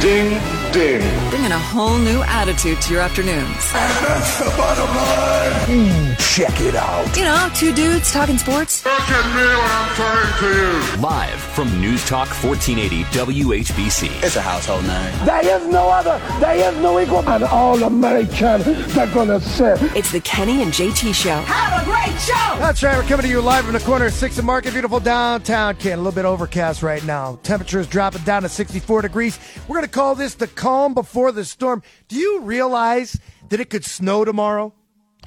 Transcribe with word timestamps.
Ding, 0.00 0.40
ding. 0.72 1.02
Bringing 1.28 1.52
a 1.52 1.58
whole 1.58 1.98
new 1.98 2.22
attitude 2.22 2.80
to 2.80 2.92
your 2.94 3.02
afternoons. 3.02 3.44
That's 3.72 4.38
the 4.38 4.46
bottom 4.56 4.86
line. 4.96 6.16
Check 6.18 6.58
it 6.62 6.74
out. 6.74 7.14
You 7.14 7.24
know, 7.24 7.50
two 7.54 7.74
dudes 7.74 8.10
talking 8.10 8.38
sports. 8.38 8.82
Look 8.86 8.94
at 8.94 9.36
me 9.36 9.42
when 9.44 9.70
I'm 9.70 9.94
talking 9.94 10.48
to 10.48 10.96
you. 10.96 11.02
Live 11.02 11.38
from 11.38 11.80
News 11.82 12.02
Talk 12.08 12.28
1480 12.42 13.04
WHBC. 13.04 14.22
It's 14.24 14.36
a 14.36 14.40
household 14.40 14.86
name. 14.86 15.26
There 15.26 15.60
is 15.60 15.66
no 15.68 15.90
other. 15.90 16.18
There 16.40 16.72
is 16.72 16.78
no 16.80 16.98
equal. 16.98 17.28
And 17.28 17.44
all 17.44 17.82
American, 17.82 18.62
they're 18.94 19.06
gonna 19.12 19.38
say. 19.40 19.74
It's 19.94 20.12
the 20.12 20.20
Kenny 20.20 20.62
and 20.62 20.72
JT 20.72 21.12
Show. 21.14 21.36
Have 21.42 21.79
a 21.79 21.79
great 22.04 22.20
show! 22.20 22.56
That's 22.58 22.82
right. 22.82 22.96
We're 22.96 23.08
coming 23.08 23.24
to 23.26 23.28
you 23.28 23.40
live 23.40 23.64
from 23.64 23.74
the 23.74 23.80
corner 23.80 24.06
of 24.06 24.12
6th 24.12 24.38
and 24.38 24.46
Market. 24.46 24.72
Beautiful 24.72 25.00
downtown 25.00 25.76
Ken. 25.76 25.94
A 25.94 26.02
little 26.02 26.12
bit 26.12 26.24
overcast 26.24 26.82
right 26.82 27.04
now. 27.04 27.38
Temperatures 27.42 27.86
dropping 27.86 28.22
down 28.22 28.42
to 28.42 28.48
64 28.48 29.02
degrees. 29.02 29.38
We're 29.68 29.76
going 29.76 29.86
to 29.86 29.90
call 29.90 30.14
this 30.14 30.34
the 30.34 30.46
calm 30.46 30.94
before 30.94 31.32
the 31.32 31.44
storm. 31.44 31.82
Do 32.08 32.16
you 32.16 32.40
realize 32.40 33.18
that 33.48 33.60
it 33.60 33.70
could 33.70 33.84
snow 33.84 34.24
tomorrow? 34.24 34.72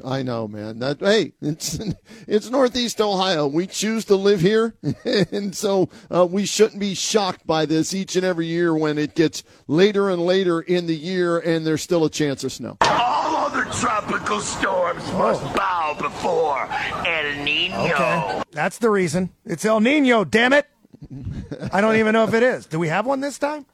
I 0.03 0.23
know, 0.23 0.47
man. 0.47 0.80
That 0.80 0.99
hey, 0.99 1.33
it's 1.41 1.80
it's 2.27 2.49
Northeast 2.49 2.99
Ohio. 3.02 3.47
We 3.47 3.67
choose 3.67 4.05
to 4.05 4.16
live 4.16 4.41
here, 4.41 4.75
and 5.31 5.55
so 5.55 5.89
uh, 6.09 6.25
we 6.25 6.45
shouldn't 6.45 6.80
be 6.80 6.94
shocked 6.94 7.45
by 7.45 7.66
this 7.66 7.94
each 7.94 8.16
and 8.16 8.25
every 8.25 8.47
year 8.47 8.73
when 8.75 8.97
it 8.97 9.16
gets 9.16 9.44
later 9.67 10.09
and 10.09 10.25
later 10.25 10.61
in 10.61 10.88
the 10.88 10.95
year, 10.95 11.38
and 11.39 11.66
there's 11.66 11.81
still 11.81 12.05
a 12.05 12.09
chance 12.09 12.44
of 12.44 12.52
snow. 12.52 12.77
All 12.81 13.36
other 13.36 13.66
tropical 13.66 14.39
storms 14.39 15.03
must 15.14 15.41
bow 15.55 15.95
before 15.99 16.67
El 17.05 17.44
Nino. 17.44 17.86
Okay. 17.86 18.41
That's 18.52 18.77
the 18.80 18.89
reason. 18.89 19.30
It's 19.45 19.66
El 19.66 19.80
Nino, 19.80 20.23
damn 20.23 20.53
it. 20.53 20.67
I 21.71 21.81
don't 21.81 21.97
even 21.97 22.14
know 22.14 22.23
if 22.23 22.33
it 22.33 22.44
is. 22.44 22.66
Do 22.66 22.80
we 22.80 22.88
have 22.88 23.05
one 23.05 23.19
this 23.19 23.38
time? 23.38 23.66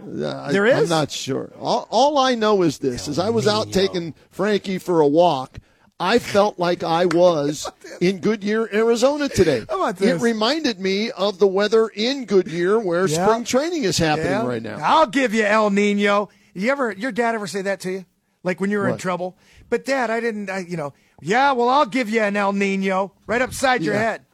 Uh, 0.00 0.52
There 0.52 0.66
I, 0.66 0.72
I'm 0.72 0.88
not 0.88 1.10
sure. 1.10 1.52
All, 1.58 1.86
all 1.90 2.18
I 2.18 2.34
know 2.34 2.62
is 2.62 2.78
this: 2.78 3.08
as 3.08 3.18
I 3.18 3.30
was 3.30 3.48
out 3.48 3.72
taking 3.72 4.14
Frankie 4.30 4.78
for 4.78 5.00
a 5.00 5.06
walk, 5.06 5.58
I 6.00 6.18
felt 6.20 6.58
like 6.58 6.82
I 6.84 7.06
was 7.06 7.68
in 8.00 8.18
Goodyear, 8.20 8.68
Arizona 8.72 9.28
today. 9.28 9.64
It 9.68 10.20
reminded 10.20 10.78
me 10.78 11.10
of 11.10 11.38
the 11.38 11.46
weather 11.48 11.88
in 11.88 12.24
Goodyear, 12.24 12.78
where 12.78 13.06
Yeah. 13.06 13.26
spring 13.26 13.44
training 13.44 13.84
is 13.84 13.98
happening 13.98 14.30
Yeah. 14.30 14.46
right 14.46 14.62
now. 14.62 14.78
I'll 14.82 15.06
give 15.08 15.34
you 15.34 15.44
El 15.44 15.70
Nino. 15.70 16.28
You 16.54 16.70
ever, 16.70 16.92
your 16.92 17.12
dad 17.12 17.34
ever 17.34 17.46
say 17.46 17.62
that 17.62 17.80
to 17.80 17.90
you? 17.90 18.04
Like 18.44 18.60
when 18.60 18.70
you 18.70 18.78
were 18.78 18.88
in 18.88 18.96
trouble? 18.98 19.36
But 19.68 19.84
dad, 19.84 20.10
I 20.10 20.20
didn't, 20.20 20.48
I, 20.48 20.60
you 20.60 20.76
know, 20.76 20.92
yeah, 21.20 21.50
well, 21.52 21.68
I'll 21.68 21.84
give 21.86 22.08
you 22.08 22.22
an 22.22 22.36
El 22.36 22.52
Nino 22.52 23.12
right 23.26 23.42
upside 23.42 23.82
your 23.82 23.94
Yeah. 23.94 24.00
head. 24.00 24.24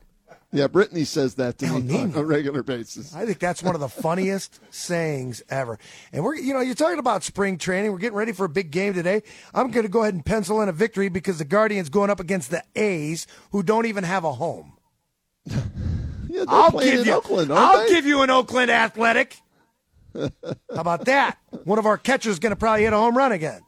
Yeah, 0.55 0.69
Brittany 0.69 1.02
says 1.05 1.34
that 1.34 1.58
to 1.58 1.66
El 1.66 1.80
me 1.80 1.98
on 2.00 2.14
a 2.14 2.24
regular 2.24 2.62
basis. 2.62 3.12
I 3.14 3.27
think 3.27 3.41
that's 3.41 3.60
one 3.60 3.74
of 3.74 3.80
the 3.80 3.88
funniest 3.88 4.61
sayings 4.72 5.42
ever. 5.48 5.80
And 6.12 6.22
we're, 6.22 6.36
you 6.36 6.55
know, 6.55 6.61
you're 6.61 6.77
talking 6.77 7.00
about 7.00 7.24
spring 7.24 7.58
training. 7.58 7.91
We're 7.91 7.98
getting 7.98 8.16
ready 8.16 8.30
for 8.30 8.44
a 8.46 8.48
big 8.48 8.70
game 8.70 8.94
today. 8.94 9.24
I'm 9.52 9.72
going 9.72 9.84
to 9.84 9.91
go 9.91 10.02
ahead 10.02 10.14
and 10.14 10.24
pencil 10.24 10.62
in 10.62 10.69
a 10.69 10.72
victory 10.72 11.08
because 11.08 11.38
the 11.38 11.44
Guardians 11.44 11.88
going 11.88 12.08
up 12.08 12.20
against 12.20 12.50
the 12.52 12.62
A's, 12.77 13.27
who 13.51 13.64
don't 13.64 13.86
even 13.86 14.05
have 14.05 14.23
a 14.24 14.33
home. 14.33 14.74
Yeah, 16.27 16.46
I'll 16.48 16.73
give 16.73 17.07
you, 17.07 17.12
Oakland, 17.12 17.52
I'll 17.52 17.84
they? 17.84 17.90
give 17.90 18.07
you 18.07 18.23
an 18.23 18.30
Oakland 18.30 18.68
Athletic. 18.68 19.36
How 20.14 20.28
about 20.70 21.05
that? 21.05 21.39
One 21.62 21.78
of 21.78 21.86
our 21.86 21.96
catchers 21.96 22.33
is 22.33 22.39
going 22.40 22.51
to 22.51 22.57
probably 22.57 22.83
hit 22.83 22.92
a 22.92 22.96
home 22.96 23.17
run 23.17 23.30
again. 23.30 23.61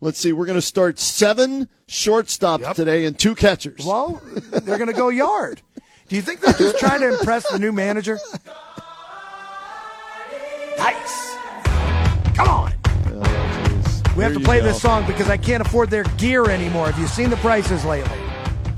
Let's 0.00 0.18
see. 0.18 0.32
We're 0.32 0.46
going 0.46 0.56
to 0.58 0.62
start 0.62 0.98
seven 0.98 1.68
shortstops 1.86 2.60
Yep. 2.60 2.76
today 2.76 3.04
and 3.04 3.18
two 3.18 3.34
catchers. 3.34 3.84
Well, 3.84 4.22
they're 4.50 4.78
going 4.78 4.86
to 4.88 4.94
go 4.94 5.10
yard. 5.10 5.60
Do 6.08 6.16
you 6.16 6.22
think 6.22 6.40
they're 6.40 6.52
just 6.52 6.78
trying 6.78 7.00
to 7.00 7.08
impress 7.18 7.50
the 7.50 7.58
new 7.58 7.72
manager? 7.72 8.18
Nice. 10.78 11.34
Come 12.36 12.48
on. 12.48 12.72
We 14.16 14.22
have 14.22 14.32
There 14.32 14.34
to 14.34 14.40
play 14.40 14.60
go. 14.60 14.66
this 14.66 14.80
song 14.80 15.06
because 15.06 15.28
I 15.28 15.36
can't 15.36 15.64
afford 15.64 15.90
their 15.90 16.04
gear 16.18 16.48
anymore. 16.50 16.86
Have 16.90 16.98
you 16.98 17.06
seen 17.06 17.30
the 17.30 17.36
prices 17.36 17.84
lately? 17.84 18.18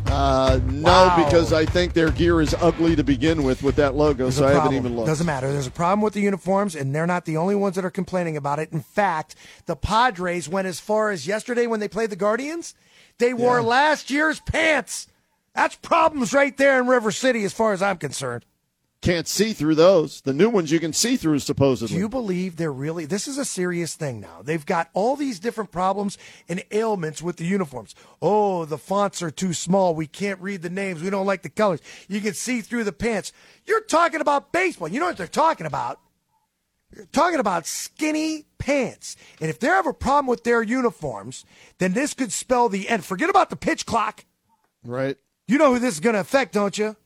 Uh, 0.06 0.60
no, 0.66 0.82
Wow. 0.90 1.24
because 1.24 1.52
I 1.52 1.66
think 1.66 1.92
their 1.92 2.10
gear 2.10 2.40
is 2.40 2.54
ugly 2.60 2.94
to 2.96 3.02
begin 3.02 3.42
with 3.42 3.62
with 3.62 3.74
that 3.76 3.94
logo, 3.96 4.24
There's 4.24 4.36
so 4.36 4.44
a 4.44 4.48
I 4.50 4.52
haven't 4.52 4.74
even 4.74 4.94
looked. 4.96 5.08
Doesn't 5.08 5.26
matter. 5.26 5.52
There's 5.52 5.66
a 5.66 5.70
problem 5.70 6.00
with 6.00 6.14
the 6.14 6.20
uniforms, 6.20 6.74
and 6.76 6.94
they're 6.94 7.08
not 7.08 7.24
the 7.24 7.36
only 7.36 7.56
ones 7.56 7.74
that 7.74 7.84
are 7.84 7.90
complaining 7.90 8.36
about 8.36 8.58
it. 8.60 8.70
In 8.72 8.80
fact, 8.80 9.34
the 9.66 9.74
Padres 9.76 10.48
went 10.48 10.68
as 10.68 10.78
far 10.80 11.10
as 11.10 11.26
yesterday 11.26 11.66
when 11.66 11.80
they 11.80 11.88
played 11.88 12.10
the 12.10 12.16
Guardians. 12.16 12.74
They 13.18 13.34
wore 13.34 13.56
Yeah. 13.60 13.66
last 13.66 14.10
year's 14.10 14.40
pants. 14.40 15.08
That's 15.56 15.74
problems 15.76 16.34
right 16.34 16.54
there 16.56 16.78
in 16.78 16.86
River 16.86 17.10
City, 17.10 17.42
as 17.44 17.54
far 17.54 17.72
as 17.72 17.80
I'm 17.80 17.96
concerned. 17.96 18.44
Can't 19.00 19.26
see 19.26 19.52
through 19.52 19.76
those. 19.76 20.20
The 20.20 20.34
new 20.34 20.50
ones 20.50 20.70
you 20.70 20.80
can 20.80 20.92
see 20.92 21.16
through, 21.16 21.38
supposedly. 21.38 21.94
Do 21.94 22.00
you 22.00 22.08
believe 22.08 22.56
they're 22.56 22.72
really? 22.72 23.06
This 23.06 23.26
is 23.26 23.38
a 23.38 23.44
serious 23.44 23.94
thing 23.94 24.20
now. 24.20 24.42
They've 24.42 24.64
got 24.64 24.90
all 24.92 25.16
these 25.16 25.38
different 25.38 25.70
problems 25.70 26.18
and 26.48 26.62
ailments 26.72 27.22
with 27.22 27.36
the 27.36 27.46
uniforms. 27.46 27.94
Oh, 28.20 28.66
the 28.66 28.78
fonts 28.78 29.22
are 29.22 29.30
too 29.30 29.54
small. 29.54 29.94
We 29.94 30.06
can't 30.06 30.40
read 30.40 30.60
the 30.62 30.70
names. 30.70 31.02
We 31.02 31.10
don't 31.10 31.26
like 31.26 31.42
the 31.42 31.48
colors. 31.48 31.80
You 32.08 32.20
can 32.20 32.34
see 32.34 32.60
through 32.60 32.84
the 32.84 32.92
pants. 32.92 33.32
You're 33.64 33.82
talking 33.82 34.20
about 34.20 34.52
baseball. 34.52 34.88
You 34.88 35.00
know 35.00 35.06
what 35.06 35.16
they're 35.16 35.26
talking 35.26 35.66
about? 35.66 36.00
You're 36.94 37.06
talking 37.06 37.40
about 37.40 37.66
skinny 37.66 38.46
pants. 38.58 39.16
And 39.40 39.48
if 39.48 39.58
they 39.58 39.68
have 39.68 39.86
a 39.86 39.94
problem 39.94 40.26
with 40.26 40.44
their 40.44 40.62
uniforms, 40.62 41.44
then 41.78 41.92
this 41.92 42.12
could 42.12 42.32
spell 42.32 42.68
the 42.68 42.88
end. 42.88 43.04
Forget 43.04 43.30
about 43.30 43.50
the 43.50 43.56
pitch 43.56 43.86
clock. 43.86 44.24
right? 44.84 45.16
You 45.48 45.58
know 45.58 45.74
who 45.74 45.78
this 45.78 45.94
is 45.94 46.00
going 46.00 46.14
to 46.14 46.20
affect, 46.20 46.54
don't 46.54 46.76
you? 46.76 46.96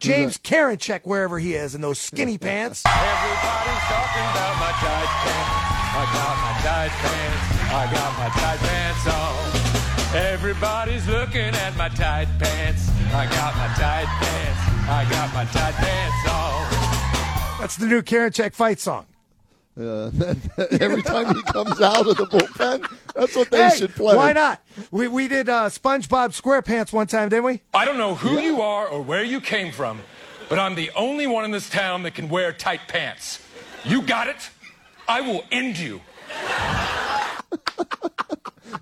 James 0.00 0.36
Karinchak, 0.36 1.02
wherever 1.04 1.38
he 1.38 1.54
is, 1.54 1.76
in 1.76 1.80
those 1.80 2.00
skinny 2.00 2.38
pants. 2.46 2.82
Everybody's 2.84 3.84
talking 3.86 4.26
about 4.34 4.54
my 4.58 4.72
tight 4.82 5.12
pants. 5.22 5.64
I 5.94 6.04
got 6.10 6.34
my 6.42 6.54
tight 6.66 6.90
pants. 6.90 7.44
I 7.70 7.84
got 7.94 8.18
my 8.18 8.28
tight 8.34 8.58
pants 8.58 9.06
on. 9.06 10.16
Everybody's 10.16 11.06
looking 11.06 11.54
at 11.54 11.76
my 11.76 11.88
tight 11.88 12.26
pants. 12.40 12.90
I 13.12 13.26
got 13.26 13.56
my 13.56 13.68
tight 13.74 14.06
pants. 14.06 14.60
I 14.90 15.06
got 15.08 15.32
my 15.32 15.44
tight 15.44 15.74
pants 15.74 16.30
on. 16.30 17.60
That's 17.60 17.76
the 17.76 17.86
new 17.86 18.02
Karinchak 18.02 18.54
fight 18.54 18.80
song. 18.80 19.06
Uh, 19.76 20.10
every 20.80 21.02
time 21.02 21.34
he 21.34 21.42
comes 21.42 21.80
out 21.80 22.06
of 22.06 22.16
the 22.16 22.26
bullpen, 22.26 22.86
that's 23.14 23.34
what 23.34 23.50
they 23.50 23.68
hey, 23.68 23.76
should 23.76 23.94
play. 23.94 24.14
why 24.14 24.32
not? 24.32 24.62
We, 24.90 25.08
we 25.08 25.26
did 25.26 25.48
uh, 25.48 25.68
SpongeBob 25.68 26.40
SquarePants 26.40 26.92
one 26.92 27.08
time, 27.08 27.28
didn't 27.28 27.44
we? 27.44 27.62
I 27.72 27.84
don't 27.84 27.98
know 27.98 28.14
who 28.14 28.38
you 28.38 28.60
are 28.60 28.86
or 28.86 29.02
where 29.02 29.24
you 29.24 29.40
came 29.40 29.72
from, 29.72 30.00
but 30.48 30.60
I'm 30.60 30.76
the 30.76 30.90
only 30.94 31.26
one 31.26 31.44
in 31.44 31.50
this 31.50 31.68
town 31.68 32.04
that 32.04 32.14
can 32.14 32.28
wear 32.28 32.52
tight 32.52 32.82
pants. 32.86 33.44
You 33.84 34.02
got 34.02 34.28
it? 34.28 34.50
I 35.08 35.20
will 35.20 35.44
end 35.50 35.78
you. 35.78 36.00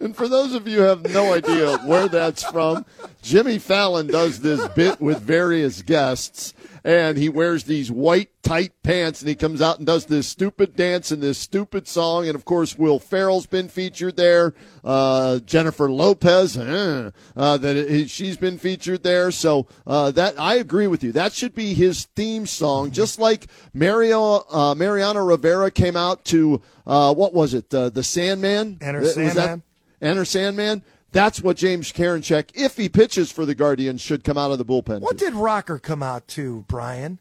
And 0.01 0.17
for 0.17 0.27
those 0.27 0.53
of 0.53 0.67
you 0.67 0.79
who 0.79 0.83
have 0.83 1.03
no 1.13 1.33
idea 1.33 1.77
where 1.79 2.09
that's 2.09 2.43
from, 2.43 2.85
Jimmy 3.23 3.59
Fallon 3.59 4.09
does 4.09 4.41
this 4.41 4.67
bit 4.69 5.01
with 5.01 5.21
various 5.21 5.81
guests, 5.83 6.55
and 6.85 7.17
he 7.17 7.29
wears 7.29 7.65
these 7.65 7.91
white 7.91 8.31
tight 8.43 8.73
pants, 8.83 9.21
and 9.21 9.29
he 9.29 9.35
comes 9.35 9.63
out 9.63 9.79
and 9.79 9.87
does 9.87 10.07
this 10.07 10.27
stupid 10.27 10.75
dance 10.75 11.11
and 11.11 11.23
this 11.23 11.39
stupid 11.39 11.87
song. 11.87 12.27
And 12.27 12.35
of 12.35 12.45
course, 12.45 12.77
Will 12.77 12.99
Ferrell's 12.99 13.47
been 13.47 13.69
featured 13.69 14.17
there. 14.17 14.55
Uh, 14.83 15.39
Jennifer 15.41 15.91
Lopez, 15.91 16.57
uh, 16.57 17.11
uh, 17.37 17.57
that 17.59 17.77
it, 17.77 18.11
she's 18.11 18.37
been 18.37 18.59
featured 18.59 19.03
there. 19.03 19.31
So 19.31 19.69
uh, 19.87 20.11
that 20.13 20.39
I 20.39 20.57
agree 20.57 20.87
with 20.89 21.05
you. 21.05 21.13
That 21.13 21.33
should 21.33 21.55
be 21.55 21.75
his 21.75 22.07
theme 22.17 22.47
song, 22.47 22.91
just 22.91 23.19
like 23.19 23.47
Mario 23.73 24.45
uh, 24.51 24.75
Mariano 24.77 25.25
Rivera 25.25 25.71
came 25.71 25.97
out 25.97 26.25
to 26.27 26.61
uh, 26.87 27.15
what 27.15 27.33
was 27.33 27.55
it? 27.55 27.73
Uh, 27.73 27.91
the 27.91 28.03
Sandman. 28.03 28.79
Enter 28.81 29.01
that- 29.01 29.15
Sandman? 29.15 29.63
Enter 30.01 30.25
Sandman. 30.25 30.83
That's 31.13 31.41
what 31.43 31.57
James 31.59 31.93
Karinchak, 31.93 32.51
if 32.55 32.77
he 32.77 32.89
pitches 32.89 33.31
for 33.31 33.45
the 33.47 33.55
Guardians, 33.55 34.01
should 34.01 34.25
come 34.25 34.39
out 34.39 34.51
of 34.51 34.59
the 34.59 34.65
bullpen. 34.65 35.01
What 35.01 35.19
to. 35.19 35.25
did 35.27 35.35
Rocker 35.35 35.79
come 35.79 36.03
out 36.03 36.27
to, 36.29 36.65
Brian? 36.69 37.19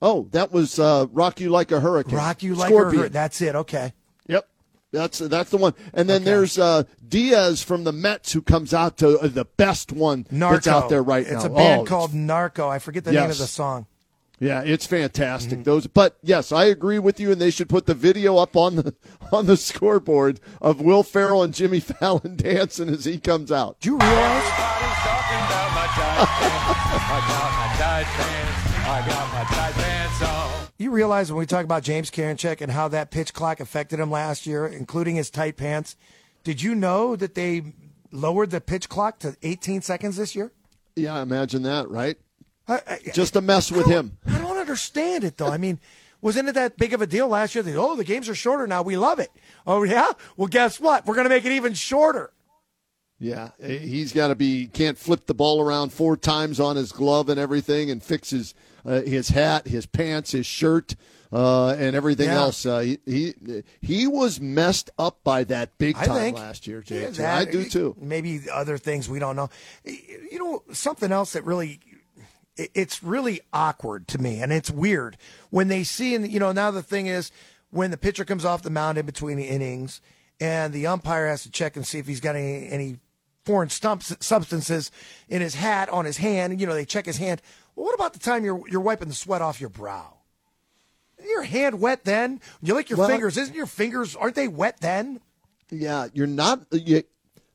oh, 0.00 0.28
that 0.30 0.50
was 0.52 0.78
uh, 0.78 1.06
"Rock 1.12 1.40
You 1.40 1.50
Like 1.50 1.70
a 1.72 1.80
Hurricane." 1.80 2.14
Rock 2.16 2.42
you 2.42 2.54
like 2.54 2.68
Scorpion. 2.68 2.96
hurricane. 3.00 3.12
That's 3.12 3.40
it. 3.42 3.54
Okay. 3.54 3.92
Yep, 4.28 4.48
that's 4.92 5.18
that's 5.18 5.50
the 5.50 5.56
one. 5.58 5.74
And 5.92 6.08
then 6.08 6.22
Okay. 6.22 6.24
there's 6.24 6.58
uh, 6.58 6.84
Diaz 7.06 7.62
from 7.62 7.84
the 7.84 7.92
Mets 7.92 8.32
who 8.32 8.40
comes 8.40 8.72
out 8.72 8.96
to 8.98 9.18
uh, 9.18 9.26
the 9.28 9.44
best 9.44 9.92
one 9.92 10.26
Narco. 10.30 10.54
that's 10.54 10.66
out 10.68 10.88
there 10.88 11.02
right 11.02 11.22
it's 11.22 11.30
now. 11.32 11.36
It's 11.36 11.44
a 11.46 11.50
band 11.50 11.80
Oh, 11.82 11.84
called 11.84 12.14
Narco. 12.14 12.68
I 12.68 12.78
forget 12.78 13.04
the 13.04 13.12
name 13.12 13.28
of 13.30 13.38
the 13.38 13.46
song. 13.46 13.86
Yeah, 14.40 14.62
it's 14.62 14.86
fantastic. 14.86 15.54
Mm-hmm. 15.54 15.62
Those, 15.64 15.86
but 15.88 16.16
yes, 16.22 16.52
I 16.52 16.66
agree 16.66 16.98
with 16.98 17.18
you, 17.18 17.32
and 17.32 17.40
they 17.40 17.50
should 17.50 17.68
put 17.68 17.86
the 17.86 17.94
video 17.94 18.36
up 18.36 18.56
on 18.56 18.76
the 18.76 18.94
on 19.32 19.46
the 19.46 19.56
scoreboard 19.56 20.40
of 20.60 20.80
Will 20.80 21.02
Ferrell 21.02 21.42
and 21.42 21.52
Jimmy 21.52 21.80
Fallon 22.00 22.36
dancing 22.36 22.88
as 22.88 23.04
he 23.04 23.18
comes 23.18 23.50
out. 23.50 23.80
Do 23.80 23.90
you 23.90 23.98
realize? 23.98 24.44
Everybody's 24.44 24.98
talking 25.02 25.38
about 25.38 25.74
my 25.74 25.86
tight 25.86 26.26
pants. 26.26 26.98
I 27.10 27.20
got 27.28 27.52
my 27.58 27.76
tight 27.78 28.06
pants. 28.06 28.88
I 28.88 29.06
got 29.06 29.32
my 29.32 29.56
tight 29.56 29.74
pants 29.74 30.22
on. 30.22 30.68
You 30.78 30.90
realize 30.92 31.32
when 31.32 31.40
we 31.40 31.46
talk 31.46 31.64
about 31.64 31.82
James 31.82 32.10
Karinchak 32.10 32.60
and 32.60 32.70
how 32.70 32.86
that 32.88 33.10
pitch 33.10 33.34
clock 33.34 33.58
affected 33.58 33.98
him 33.98 34.10
last 34.10 34.46
year, 34.46 34.66
including 34.66 35.16
his 35.16 35.30
tight 35.30 35.56
pants, 35.56 35.96
did 36.44 36.62
you 36.62 36.76
know 36.76 37.16
that 37.16 37.34
they 37.34 37.74
lowered 38.12 38.50
the 38.50 38.60
pitch 38.60 38.88
clock 38.88 39.18
to 39.18 39.36
18 39.42 39.82
seconds 39.82 40.16
this 40.16 40.36
year? 40.36 40.52
Yeah, 40.94 41.20
imagine 41.20 41.64
that, 41.64 41.90
right? 41.90 42.16
I, 42.68 42.80
I, 42.86 43.00
Just 43.14 43.32
to 43.32 43.40
mess 43.40 43.72
with 43.72 43.86
him. 43.86 44.18
I 44.26 44.38
don't 44.38 44.58
understand 44.58 45.24
it 45.24 45.36
though. 45.36 45.48
I 45.48 45.56
mean, 45.58 45.78
wasn't 46.20 46.48
it 46.48 46.54
that 46.54 46.76
big 46.76 46.92
of 46.92 47.00
a 47.02 47.06
deal 47.06 47.28
last 47.28 47.54
year? 47.54 47.62
That 47.62 47.76
oh, 47.76 47.96
the 47.96 48.04
games 48.04 48.28
are 48.28 48.34
shorter 48.34 48.66
now. 48.66 48.82
We 48.82 48.96
love 48.96 49.18
it. 49.18 49.30
Oh 49.66 49.82
yeah. 49.84 50.10
Well, 50.36 50.48
guess 50.48 50.78
what? 50.80 51.06
We're 51.06 51.14
going 51.14 51.24
to 51.26 51.30
make 51.30 51.44
it 51.44 51.52
even 51.52 51.74
shorter. 51.74 52.32
Yeah, 53.20 53.50
he's 53.60 54.12
got 54.12 54.28
to 54.28 54.36
be 54.36 54.68
can't 54.68 54.96
flip 54.96 55.26
the 55.26 55.34
ball 55.34 55.60
around 55.60 55.92
four 55.92 56.16
times 56.16 56.60
on 56.60 56.76
his 56.76 56.92
glove 56.92 57.28
and 57.28 57.38
everything, 57.40 57.90
and 57.90 58.00
fix 58.00 58.30
his 58.30 58.54
uh, 58.86 59.00
his 59.00 59.30
hat, 59.30 59.66
his 59.66 59.86
pants, 59.86 60.30
his 60.30 60.46
shirt, 60.46 60.94
uh, 61.32 61.70
and 61.70 61.96
everything 61.96 62.28
Yeah. 62.28 62.36
else. 62.36 62.64
Uh, 62.64 62.78
he, 62.78 62.98
he 63.06 63.34
he 63.82 64.06
was 64.06 64.40
messed 64.40 64.90
up 65.00 65.24
by 65.24 65.42
that 65.44 65.76
big 65.78 65.96
time 65.96 66.14
think 66.14 66.36
last 66.38 66.68
year. 66.68 66.84
Yeah, 66.86 67.10
that- 67.10 67.38
I 67.38 67.50
do 67.50 67.64
too. 67.68 67.96
Maybe 68.00 68.40
other 68.52 68.78
things 68.78 69.08
we 69.08 69.18
don't 69.18 69.34
know. 69.34 69.50
You 69.84 70.38
know, 70.38 70.62
something 70.72 71.10
else 71.10 71.32
that 71.32 71.44
really, 71.44 71.80
it's 72.58 73.02
really 73.02 73.40
awkward 73.52 74.08
to 74.08 74.18
me, 74.18 74.40
and 74.40 74.52
it's 74.52 74.70
weird 74.70 75.16
when 75.50 75.68
they 75.68 75.84
see, 75.84 76.14
and 76.14 76.30
you 76.30 76.40
know, 76.40 76.52
now 76.52 76.70
the 76.70 76.82
thing 76.82 77.06
is, 77.06 77.30
when 77.70 77.90
the 77.90 77.96
pitcher 77.96 78.24
comes 78.24 78.44
off 78.44 78.62
the 78.62 78.70
mound 78.70 78.98
in 78.98 79.06
between 79.06 79.36
the 79.36 79.44
innings, 79.48 80.00
and 80.40 80.72
the 80.72 80.86
umpire 80.86 81.26
has 81.28 81.42
to 81.44 81.50
check 81.50 81.76
and 81.76 81.86
see 81.86 81.98
if 81.98 82.06
he's 82.06 82.20
got 82.20 82.36
any 82.36 82.68
any 82.68 82.98
foreign 83.44 83.70
stumps, 83.70 84.14
substances 84.20 84.90
in 85.28 85.40
his 85.40 85.54
hat, 85.54 85.88
on 85.88 86.04
his 86.04 86.18
hand. 86.18 86.60
You 86.60 86.66
know, 86.66 86.74
they 86.74 86.84
check 86.84 87.06
his 87.06 87.16
hand. 87.18 87.40
Well, 87.76 87.86
what 87.86 87.94
about 87.94 88.12
the 88.12 88.18
time 88.18 88.44
you're 88.44 88.62
you're 88.68 88.80
wiping 88.80 89.08
the 89.08 89.14
sweat 89.14 89.40
off 89.42 89.60
your 89.60 89.70
brow? 89.70 90.14
Isn't 91.18 91.30
Your 91.30 91.42
hand 91.42 91.80
wet 91.80 92.04
then? 92.04 92.40
You 92.62 92.74
lick 92.74 92.90
your 92.90 92.98
Well- 92.98 93.08
fingers. 93.08 93.36
Isn't 93.36 93.54
your 93.54 93.66
fingers? 93.66 94.14
Aren't 94.16 94.34
they 94.36 94.48
wet 94.48 94.80
then? 94.80 95.20
Yeah, 95.70 96.06
you're 96.12 96.26
not. 96.26 96.60
You, 96.70 97.02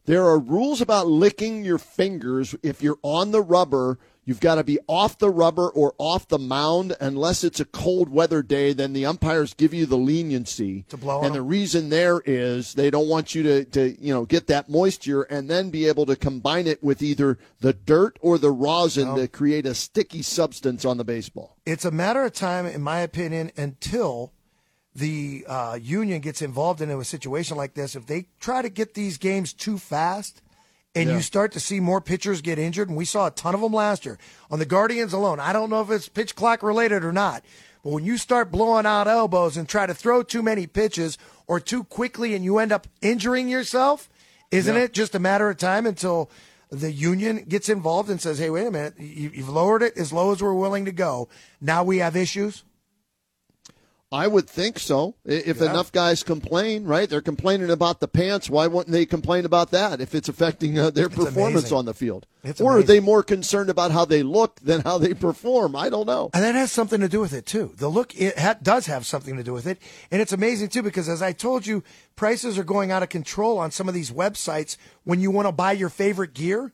there 0.06 0.26
are 0.26 0.38
rules 0.38 0.82
about 0.82 1.08
licking 1.08 1.64
your 1.64 1.78
fingers. 1.78 2.54
If 2.62 2.84
you're 2.84 3.00
on 3.04 3.32
the 3.32 3.42
rubber, 3.42 3.98
you've 4.26 4.40
got 4.40 4.56
to 4.56 4.64
be 4.64 4.80
off 4.88 5.18
the 5.18 5.30
rubber 5.30 5.70
or 5.70 5.94
off 5.98 6.28
the 6.28 6.40
mound. 6.40 6.96
Unless 7.00 7.44
it's 7.44 7.60
a 7.60 7.66
cold 7.66 8.10
weather 8.10 8.42
day, 8.42 8.74
then 8.74 8.94
the 8.94 9.06
umpires 9.06 9.54
give 9.54 9.74
you 9.74 9.86
the 9.86 9.98
leniency 9.98 10.86
To 10.90 10.98
blow 10.98 11.22
And 11.24 11.36
the 11.36 11.42
reason 11.42 11.90
there 11.90 12.22
is 12.26 12.74
they 12.74 12.90
don't 12.90 13.08
want 13.08 13.36
you 13.36 13.44
to, 13.44 13.66
to 13.66 13.96
you 14.00 14.14
know 14.14 14.26
get 14.26 14.48
that 14.48 14.70
moisture 14.70 15.24
and 15.24 15.50
then 15.50 15.70
be 15.70 15.88
able 15.88 16.06
to 16.06 16.16
combine 16.16 16.68
it 16.68 16.84
with 16.84 17.02
either 17.02 17.38
the 17.60 17.74
dirt 17.74 18.18
or 18.22 18.38
the 18.38 18.52
rosin 18.52 19.16
to 19.16 19.28
create 19.28 19.66
a 19.66 19.76
sticky 19.76 20.22
substance 20.22 20.86
on 20.86 20.98
the 20.98 21.04
baseball. 21.04 21.58
it's 21.66 21.86
a 21.86 21.92
matter 21.92 22.24
of 22.24 22.34
time, 22.34 22.66
in 22.66 22.82
my 22.82 23.00
opinion, 23.00 23.52
until 23.58 24.34
the 24.96 25.46
uh, 25.48 25.78
union 25.82 26.22
gets 26.22 26.42
involved 26.42 26.82
in 26.82 26.90
a 26.90 27.04
situation 27.04 27.58
like 27.58 27.74
this. 27.74 27.96
If 27.96 28.06
they 28.06 28.28
try 28.40 28.62
to 28.62 28.70
get 28.70 28.94
these 28.94 29.18
games 29.18 29.54
too 29.54 29.78
fast, 29.78 30.42
and 30.96 31.10
Yeah. 31.10 31.16
you 31.16 31.22
start 31.22 31.52
to 31.54 31.60
see 31.60 31.80
more 31.80 32.02
pitchers 32.02 32.42
get 32.42 32.60
injured, 32.60 32.90
and 32.90 32.98
we 32.98 33.06
saw 33.06 33.28
a 33.28 33.32
ton 33.32 33.56
of 33.56 33.62
them 33.62 33.74
last 33.74 34.06
year 34.06 34.18
on 34.52 34.60
the 34.60 34.66
Guardians 34.66 35.14
alone. 35.14 35.40
I 35.40 35.54
don't 35.54 35.70
know 35.70 35.82
if 35.82 35.90
it's 35.90 36.10
pitch 36.10 36.36
clock 36.36 36.62
related 36.64 37.04
or 37.04 37.12
not, 37.12 37.44
but 37.84 37.92
when 37.92 38.06
you 38.06 38.18
start 38.18 38.52
blowing 38.52 38.86
out 38.86 39.08
elbows 39.08 39.58
and 39.58 39.68
try 39.68 39.86
to 39.86 39.94
throw 39.94 40.24
too 40.24 40.44
many 40.44 40.68
pitches 40.68 41.18
or 41.48 41.60
too 41.60 41.84
quickly, 41.84 42.36
and 42.36 42.46
you 42.46 42.58
end 42.60 42.72
up 42.72 42.88
injuring 43.02 43.50
yourself, 43.50 44.10
isn't 44.52 44.78
it 44.78 44.94
just 44.94 45.16
a 45.16 45.20
matter 45.20 45.50
of 45.50 45.58
time 45.58 45.86
until? 45.86 46.30
The 46.70 46.92
union 46.92 47.46
gets 47.48 47.70
involved 47.70 48.10
and 48.10 48.20
says, 48.20 48.40
"Hey, 48.40 48.50
wait 48.50 48.66
a 48.66 48.72
minute! 48.72 48.96
You've 48.98 49.50
lowered 49.50 49.84
it 49.84 49.96
as 49.96 50.12
low 50.12 50.32
as 50.32 50.42
we're 50.42 50.56
willing 50.56 50.86
to 50.86 50.92
go. 50.92 51.30
Now 51.62 51.84
we 51.84 52.00
have 52.00 52.16
issues." 52.16 52.64
I 54.14 54.28
would 54.28 54.48
think 54.48 54.78
so. 54.78 55.16
If 55.26 55.58
Yeah. 55.58 55.72
enough 55.72 55.92
guys 55.92 56.22
complain, 56.22 56.86
right? 56.86 57.10
They're 57.10 57.20
complaining 57.20 57.72
about 57.72 58.00
the 58.00 58.08
pants. 58.08 58.48
Why 58.48 58.68
wouldn't 58.68 58.94
they 58.94 59.08
complain 59.08 59.44
about 59.44 59.72
that 59.72 60.00
if 60.00 60.14
it's 60.14 60.30
affecting 60.30 60.78
uh, 60.78 60.92
their 60.92 61.10
performance 61.10 61.62
amazing. 61.64 61.78
on 61.80 61.86
the 61.86 61.96
field? 61.96 62.28
It's 62.44 62.62
or 62.62 62.78
are 62.78 62.84
they 62.84 63.00
more 63.00 63.24
concerned 63.24 63.72
about 63.72 63.90
how 63.90 64.06
they 64.06 64.22
look 64.22 64.60
than 64.60 64.82
how 64.82 65.00
they 65.00 65.16
perform? 65.16 65.76
I 65.76 65.90
don't 65.90 66.06
know. 66.06 66.30
And 66.32 66.44
that 66.44 66.54
has 66.54 66.72
something 66.72 67.02
to 67.02 67.10
do 67.10 67.22
with 67.22 67.34
it 67.34 67.48
too. 67.48 67.74
The 67.76 67.90
look 67.90 68.16
it 68.16 68.38
ha- 68.38 68.58
does 68.62 68.86
have 68.86 69.06
something 69.08 69.36
to 69.38 69.44
do 69.44 69.52
with 69.54 69.66
it, 69.66 69.80
and 70.12 70.22
it's 70.22 70.32
amazing 70.34 70.68
too 70.70 70.84
because 70.84 71.10
as 71.10 71.24
I 71.24 71.32
told 71.32 71.66
you, 71.66 71.84
prices 72.16 72.58
are 72.60 72.64
going 72.64 72.92
out 72.92 73.02
of 73.02 73.10
control 73.10 73.58
on 73.58 73.72
some 73.72 73.88
of 73.88 73.96
these 73.96 74.12
websites 74.12 74.78
when 75.04 75.22
you 75.22 75.32
want 75.32 75.48
to 75.48 75.52
buy 75.52 75.72
your 75.72 75.90
favorite 75.90 76.36
gear. 76.36 76.72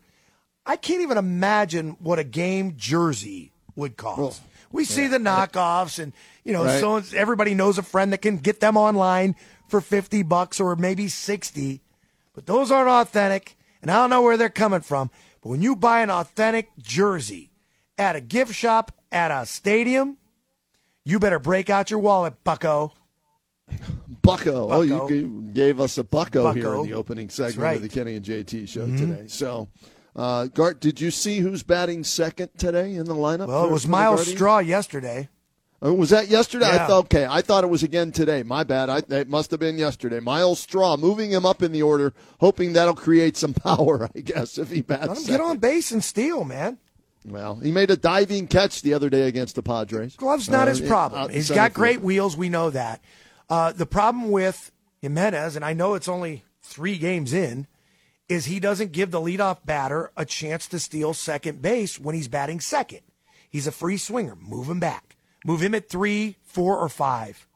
I 0.66 0.76
can't 0.76 1.02
even 1.02 1.18
imagine 1.18 1.96
what 2.00 2.20
a 2.20 2.24
game 2.26 2.74
jersey 2.76 3.54
would 3.76 3.96
cost. 3.96 4.42
we 4.72 4.86
see 4.86 5.08
the 5.08 5.18
knockoffs, 5.18 5.98
and 5.98 6.14
you 6.50 6.54
know, 6.54 6.66
Right. 6.66 6.80
so 6.80 7.02
everybody 7.16 7.54
knows 7.54 7.78
a 7.78 7.84
friend 7.84 8.12
that 8.12 8.24
can 8.24 8.38
get 8.38 8.60
them 8.60 8.76
online 8.76 9.36
for 9.68 9.82
fifty 9.82 10.24
bucks 10.24 10.60
or 10.60 10.76
maybe 10.76 11.08
sixty, 11.08 11.82
but 12.34 12.48
those 12.48 12.72
aren't 12.72 12.90
authentic, 12.90 13.56
and 13.82 13.92
I 13.92 13.96
don't 13.96 14.10
know 14.10 14.24
where 14.24 14.36
they're 14.36 14.50
coming 14.50 14.82
from. 14.82 15.12
But 15.42 15.50
when 15.50 15.62
you 15.62 15.76
buy 15.76 16.02
an 16.02 16.10
authentic 16.10 16.70
jersey 16.80 17.52
at 17.98 18.16
a 18.16 18.22
gift 18.22 18.54
shop 18.56 18.92
at 19.12 19.30
a 19.30 19.46
stadium, 19.46 20.18
you 21.06 21.20
better 21.20 21.40
break 21.40 21.70
out 21.70 21.92
your 21.92 22.00
wallet, 22.00 22.44
bucko. 22.44 22.94
Bucko. 24.22 24.70
Oh, 24.72 24.82
you 24.82 25.50
gave 25.54 25.80
us 25.80 25.98
a 25.98 26.04
bucko, 26.04 26.52
here 26.52 26.74
in 26.76 26.84
the 26.84 26.94
opening 26.94 27.30
segment 27.30 27.60
right. 27.60 27.76
of 27.76 27.84
the 27.84 27.90
Kenny 27.90 28.16
and 28.16 28.26
JT 28.26 28.68
show 28.68 28.86
today. 28.88 29.28
So, 29.28 29.70
uh, 30.16 30.48
Gart, 30.48 30.80
did 30.82 31.00
you 31.00 31.12
see 31.12 31.40
who's 31.40 31.62
batting 31.64 32.04
second 32.04 32.50
today 32.58 32.96
in 32.96 33.06
the 33.06 33.14
lineup? 33.14 33.48
Well, 33.48 33.66
it 33.66 33.72
was 33.72 33.88
Myles 33.88 34.28
Straw 34.28 34.58
yesterday. 34.60 35.30
Oh, 35.82 35.94
was 35.94 36.10
that 36.10 36.28
yesterday? 36.28 36.66
I 36.68 36.80
thought 36.88 37.06
okay. 37.06 37.26
I 37.30 37.42
thought 37.42 37.64
it 37.64 37.68
was 37.70 37.84
again 37.84 38.12
today. 38.12 38.44
My 38.44 38.64
bad. 38.66 38.90
I, 38.90 38.98
it 39.16 39.30
must 39.30 39.50
have 39.52 39.62
been 39.62 39.78
yesterday. 39.78 40.20
Myles 40.20 40.60
Straw 40.60 40.98
moving 40.98 41.32
him 41.32 41.46
up 41.46 41.64
in 41.64 41.72
the 41.72 41.82
order, 41.84 42.14
hoping 42.42 42.74
that'll 42.74 42.96
create 42.96 43.38
some 43.38 43.54
power. 43.66 44.10
I 44.14 44.20
guess 44.20 44.58
if 44.58 44.70
he 44.72 44.82
bats. 44.82 45.08
Let 45.08 45.18
him 45.18 45.24
get 45.26 45.42
on 45.42 45.58
base 45.58 45.92
and 45.92 46.04
steal, 46.04 46.44
man. 46.44 46.80
Well, 47.26 47.56
he 47.56 47.72
made 47.72 47.92
a 47.92 47.98
diving 47.98 48.48
catch 48.48 48.82
the 48.82 48.94
other 48.94 49.10
day 49.10 49.28
against 49.28 49.56
the 49.56 49.64
Padres. 49.64 50.16
Gloves 50.16 50.50
not 50.50 50.68
Uh, 50.68 50.72
his 50.72 50.82
problem. 50.82 51.30
in 51.30 51.36
He's 51.36 51.50
got 51.50 51.72
field. 51.72 51.74
great 51.76 52.02
wheels. 52.02 52.36
We 52.36 52.50
know 52.50 52.70
that. 52.72 53.02
Uh, 53.50 53.72
the 53.72 53.86
problem 53.86 54.32
with 54.32 54.72
Giménez, 55.04 55.56
and 55.56 55.64
I 55.64 55.74
know 55.74 55.94
it's 55.96 56.08
only 56.08 56.44
three 56.62 56.98
games 56.98 57.34
in, 57.34 57.68
is 58.28 58.46
he 58.46 58.60
doesn't 58.60 58.92
give 58.92 59.12
the 59.12 59.20
leadoff 59.22 59.66
batter 59.66 60.12
a 60.16 60.24
chance 60.26 60.68
to 60.68 60.80
steal 60.80 61.14
second 61.14 61.62
base 61.62 62.00
when 62.00 62.16
he's 62.16 62.28
batting 62.28 62.60
second. 62.60 63.02
He's 63.50 63.66
a 63.68 63.72
free 63.72 63.98
swinger. 63.98 64.36
Move 64.36 64.70
him 64.70 64.80
back. 64.80 65.09
Move 65.46 65.62
him 65.62 65.76
at 65.76 65.90
three, 65.90 66.38
four, 66.44 66.78
or 66.78 66.90
five. 66.90 67.48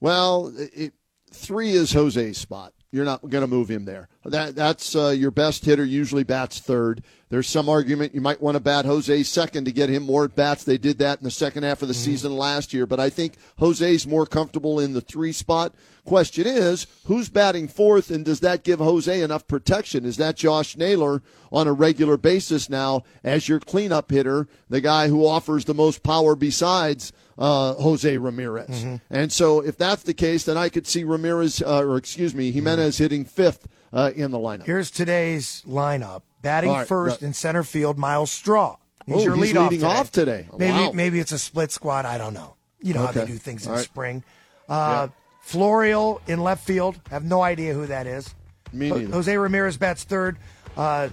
Well, 0.00 0.52
it, 0.56 0.92
three 1.32 1.72
is 1.72 1.92
Jose's 1.92 2.38
spot. 2.38 2.72
You're 2.92 3.04
not 3.04 3.28
going 3.28 3.42
to 3.42 3.48
move 3.48 3.68
him 3.68 3.84
there. 3.84 4.08
That 4.30 4.54
that's 4.54 4.94
uh, 4.94 5.08
your 5.08 5.30
best 5.30 5.64
hitter. 5.64 5.84
Usually 5.84 6.24
bats 6.24 6.58
third. 6.58 7.02
There's 7.28 7.48
some 7.48 7.68
argument 7.68 8.14
you 8.14 8.20
might 8.20 8.40
want 8.40 8.54
to 8.54 8.60
bat 8.60 8.84
Jose 8.84 9.24
second 9.24 9.64
to 9.64 9.72
get 9.72 9.88
him 9.88 10.04
more 10.04 10.24
at 10.24 10.36
bats. 10.36 10.62
They 10.62 10.78
did 10.78 10.98
that 10.98 11.18
in 11.18 11.24
the 11.24 11.30
second 11.32 11.64
half 11.64 11.82
of 11.82 11.88
the 11.88 11.94
season 11.94 12.36
last 12.36 12.72
year, 12.72 12.86
but 12.86 13.00
I 13.00 13.10
think 13.10 13.34
Jose's 13.58 14.06
more 14.06 14.26
comfortable 14.26 14.78
in 14.78 14.92
the 14.92 15.00
three 15.00 15.32
spot. 15.32 15.74
Question 16.04 16.46
is, 16.46 16.86
who's 17.06 17.28
batting 17.28 17.66
fourth, 17.66 18.12
and 18.12 18.24
does 18.24 18.38
that 18.40 18.62
give 18.62 18.78
Jose 18.78 19.20
enough 19.20 19.48
protection? 19.48 20.04
Is 20.04 20.18
that 20.18 20.36
Josh 20.36 20.76
Naylor 20.76 21.20
on 21.50 21.66
a 21.66 21.72
regular 21.72 22.16
basis 22.16 22.70
now 22.70 23.02
as 23.24 23.48
your 23.48 23.58
cleanup 23.58 24.12
hitter, 24.12 24.46
the 24.70 24.80
guy 24.80 25.08
who 25.08 25.26
offers 25.26 25.64
the 25.64 25.74
most 25.74 26.04
power 26.04 26.36
besides 26.36 27.12
uh, 27.38 27.74
Jose 27.74 28.16
Ramirez? 28.18 28.84
And 29.10 29.32
so, 29.32 29.60
if 29.60 29.76
that's 29.76 30.04
the 30.04 30.14
case, 30.14 30.44
then 30.44 30.56
I 30.56 30.68
could 30.68 30.86
see 30.86 31.02
Ramirez, 31.02 31.60
uh, 31.60 31.80
or 31.80 31.96
excuse 31.96 32.36
me, 32.36 32.52
Giménez 32.52 33.00
hitting 33.00 33.24
fifth 33.24 33.66
uh, 33.92 34.10
in 34.14 34.30
the 34.30 34.38
lineup. 34.38 34.64
Here's 34.64 34.90
today's 34.90 35.62
lineup. 35.66 36.22
Batting 36.42 36.70
right, 36.70 36.86
first 36.86 37.22
right. 37.22 37.26
in 37.26 37.32
center 37.32 37.62
field, 37.64 37.98
Myles 37.98 38.30
Straw. 38.30 38.76
He's 39.06 39.16
Oh, 39.16 39.20
your 39.22 39.36
he's 39.36 39.52
leadoff 39.52 39.64
leading 39.70 39.80
today. 39.80 39.86
off 39.92 40.10
today. 40.12 40.48
Maybe 40.56 40.72
Wow. 40.72 40.92
maybe 40.92 41.20
it's 41.20 41.32
a 41.32 41.38
split 41.38 41.70
squad. 41.72 42.04
I 42.06 42.18
don't 42.18 42.34
know. 42.34 42.54
You 42.80 42.94
know 42.94 43.06
how 43.06 43.12
they 43.12 43.24
do 43.26 43.36
things 43.36 43.66
in 43.66 43.72
right. 43.72 43.84
spring. 43.84 44.22
Uh, 44.68 45.08
Florial 45.44 46.20
in 46.26 46.40
left 46.42 46.64
field. 46.64 47.00
Have 47.10 47.24
no 47.24 47.40
idea 47.42 47.72
who 47.74 47.86
that 47.86 48.06
is. 48.06 48.34
Me 48.72 48.90
neither. 48.90 49.12
Jose 49.12 49.36
Ramirez 49.36 49.76
bats 49.76 50.04
third. 50.04 50.38
Uh, 50.76 51.08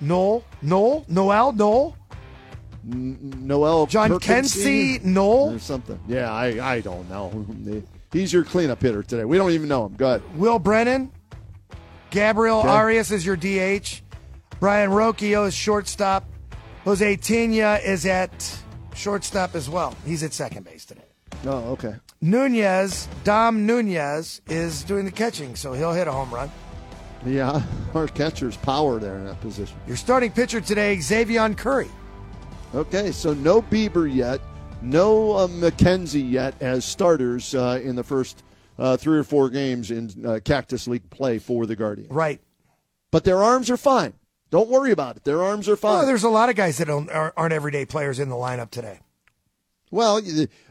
Noel, 0.00 0.44
Noel, 0.62 1.04
Noel, 1.08 1.52
Noel, 1.52 1.96
Noel 2.84 3.86
John 3.86 4.10
Perkinsey? 4.10 4.98
Kensey, 4.98 5.04
Noel, 5.04 5.54
or 5.54 5.58
something. 5.58 5.98
Yeah, 6.08 6.32
I, 6.32 6.74
I 6.76 6.80
don't 6.80 7.08
know. 7.08 7.46
He's 8.12 8.32
your 8.32 8.44
cleanup 8.44 8.82
hitter 8.82 9.02
today. 9.02 9.24
We 9.24 9.38
don't 9.38 9.52
even 9.52 9.68
know 9.68 9.86
him. 9.86 9.94
Go 9.94 10.06
ahead. 10.08 10.22
Will 10.38 10.58
Brennan, 10.58 11.10
Gabriel 12.12 12.58
Okay. 12.58 12.68
Arias 12.68 13.10
is 13.10 13.24
your 13.26 13.36
DH. 13.36 14.02
Brayan 14.60 14.90
Rocchio 14.90 15.48
is 15.48 15.54
shortstop. 15.54 16.24
Jose 16.84 17.16
Tena 17.16 17.82
is 17.82 18.04
at 18.06 18.62
shortstop 18.94 19.54
as 19.54 19.68
well. 19.68 19.96
He's 20.04 20.22
at 20.22 20.32
second 20.34 20.64
base 20.64 20.84
today. 20.84 21.02
Oh, 21.46 21.72
okay. 21.72 21.94
Nunez, 22.20 23.08
Dom 23.24 23.66
Nunez, 23.66 24.42
is 24.46 24.84
doing 24.84 25.06
the 25.06 25.10
catching, 25.10 25.56
so 25.56 25.72
he'll 25.72 25.92
hit 25.92 26.06
a 26.06 26.12
home 26.12 26.32
run. 26.32 26.50
Yeah, 27.24 27.62
our 27.94 28.06
catcher's 28.06 28.58
power 28.58 28.98
there 29.00 29.16
in 29.16 29.24
that 29.24 29.40
position. 29.40 29.76
Your 29.88 29.96
starting 29.96 30.30
pitcher 30.30 30.60
today, 30.60 30.96
Xzavion 30.98 31.56
Curry. 31.56 31.88
Okay, 32.74 33.10
so 33.10 33.32
no 33.32 33.62
Bieber 33.62 34.12
yet, 34.12 34.40
no 34.82 35.32
uh, 35.32 35.46
McKenzie 35.46 36.30
yet 36.30 36.54
as 36.60 36.84
starters 36.84 37.54
uh, 37.54 37.80
in 37.82 37.96
the 37.96 38.04
first 38.04 38.42
uh, 38.82 38.96
three 38.96 39.16
or 39.16 39.22
four 39.24 39.48
games 39.48 39.92
in 39.92 40.10
uh, 40.26 40.40
Cactus 40.44 40.88
League 40.88 41.08
play 41.08 41.38
for 41.38 41.66
the 41.66 41.76
Guardians. 41.76 42.10
Right. 42.10 42.40
But 43.12 43.22
their 43.22 43.42
arms 43.42 43.70
are 43.70 43.76
fine. 43.76 44.14
Don't 44.50 44.68
worry 44.68 44.90
about 44.90 45.16
it. 45.16 45.24
Their 45.24 45.42
arms 45.42 45.68
are 45.68 45.76
fine. 45.76 45.98
Well, 45.98 46.06
there's 46.06 46.24
a 46.24 46.28
lot 46.28 46.48
of 46.48 46.56
guys 46.56 46.78
that 46.78 46.88
don't, 46.88 47.08
aren't 47.08 47.34
aren't 47.36 47.54
everyday 47.54 47.86
players 47.86 48.18
in 48.18 48.28
the 48.28 48.34
lineup 48.34 48.70
today. 48.70 49.00
Well, 49.90 50.20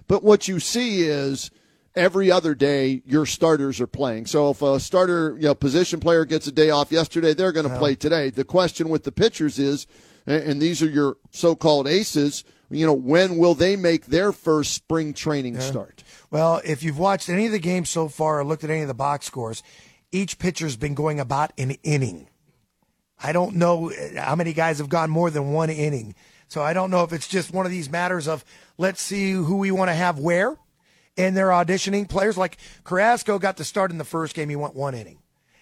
but 0.07 0.23
what 0.23 0.47
you 0.47 0.59
see 0.59 1.03
is 1.03 1.51
every 1.95 2.29
other 2.29 2.53
day 2.53 3.01
your 3.05 3.25
starters 3.25 3.79
are 3.79 3.87
playing. 3.87 4.25
So 4.25 4.49
if 4.49 4.61
a 4.61 4.79
starter, 4.79 5.35
you 5.37 5.45
know, 5.45 5.55
position 5.55 5.99
player 5.99 6.25
gets 6.25 6.47
a 6.47 6.51
day 6.51 6.69
off 6.69 6.91
yesterday, 6.91 7.33
they're 7.33 7.51
going 7.51 7.69
to 7.69 7.77
play 7.77 7.95
today. 7.95 8.29
The 8.29 8.43
question 8.43 8.89
with 8.89 9.03
the 9.03 9.11
pitchers 9.11 9.57
is, 9.57 9.87
and 10.25 10.61
these 10.61 10.81
are 10.83 10.89
your 10.89 11.17
so-called 11.31 11.87
aces, 11.87 12.43
you 12.69 12.85
know, 12.85 12.93
when 12.93 13.37
will 13.37 13.53
they 13.55 13.75
make 13.75 14.07
their 14.07 14.31
first 14.31 14.73
spring 14.73 15.13
training 15.13 15.59
start? 15.59 16.03
Well, 16.31 16.61
if 16.63 16.81
you've 16.81 16.97
watched 16.97 17.29
any 17.29 17.45
of 17.45 17.51
the 17.51 17.59
games 17.59 17.89
so 17.89 18.07
far 18.07 18.39
or 18.39 18.45
looked 18.45 18.63
at 18.63 18.69
any 18.69 18.81
of 18.81 18.87
the 18.87 18.93
box 18.93 19.25
scores, 19.25 19.61
each 20.11 20.39
pitcher's 20.39 20.77
been 20.77 20.95
going 20.95 21.19
about 21.19 21.51
an 21.57 21.71
inning. 21.83 22.29
I 23.21 23.33
don't 23.33 23.57
know 23.57 23.91
uh, 23.91 24.21
how 24.21 24.35
many 24.35 24.53
guys 24.53 24.79
have 24.79 24.89
gone 24.89 25.09
more 25.09 25.29
than 25.29 25.51
one 25.51 25.69
inning. 25.69 26.15
So 26.47 26.61
I 26.61 26.73
don't 26.73 26.89
know 26.89 27.03
if 27.03 27.13
it's 27.13 27.27
just 27.27 27.53
one 27.53 27.65
of 27.65 27.71
these 27.71 27.89
matters 27.89 28.27
of 28.27 28.43
let's 28.77 29.01
see 29.01 29.31
who 29.31 29.57
we 29.57 29.71
want 29.71 29.89
to 29.89 29.93
have 29.93 30.19
where. 30.19 30.57
And 31.17 31.35
they're 31.35 31.49
auditioning 31.49 32.09
players 32.09 32.37
like 32.37 32.57
Carrasco 32.83 33.37
got 33.37 33.57
the 33.57 33.65
start 33.65 33.91
in 33.91 33.97
the 33.97 34.05
first 34.05 34.33
game. 34.33 34.49
He 34.49 34.55
went 34.55 34.75
one 34.75 34.95
inning. 34.95 35.19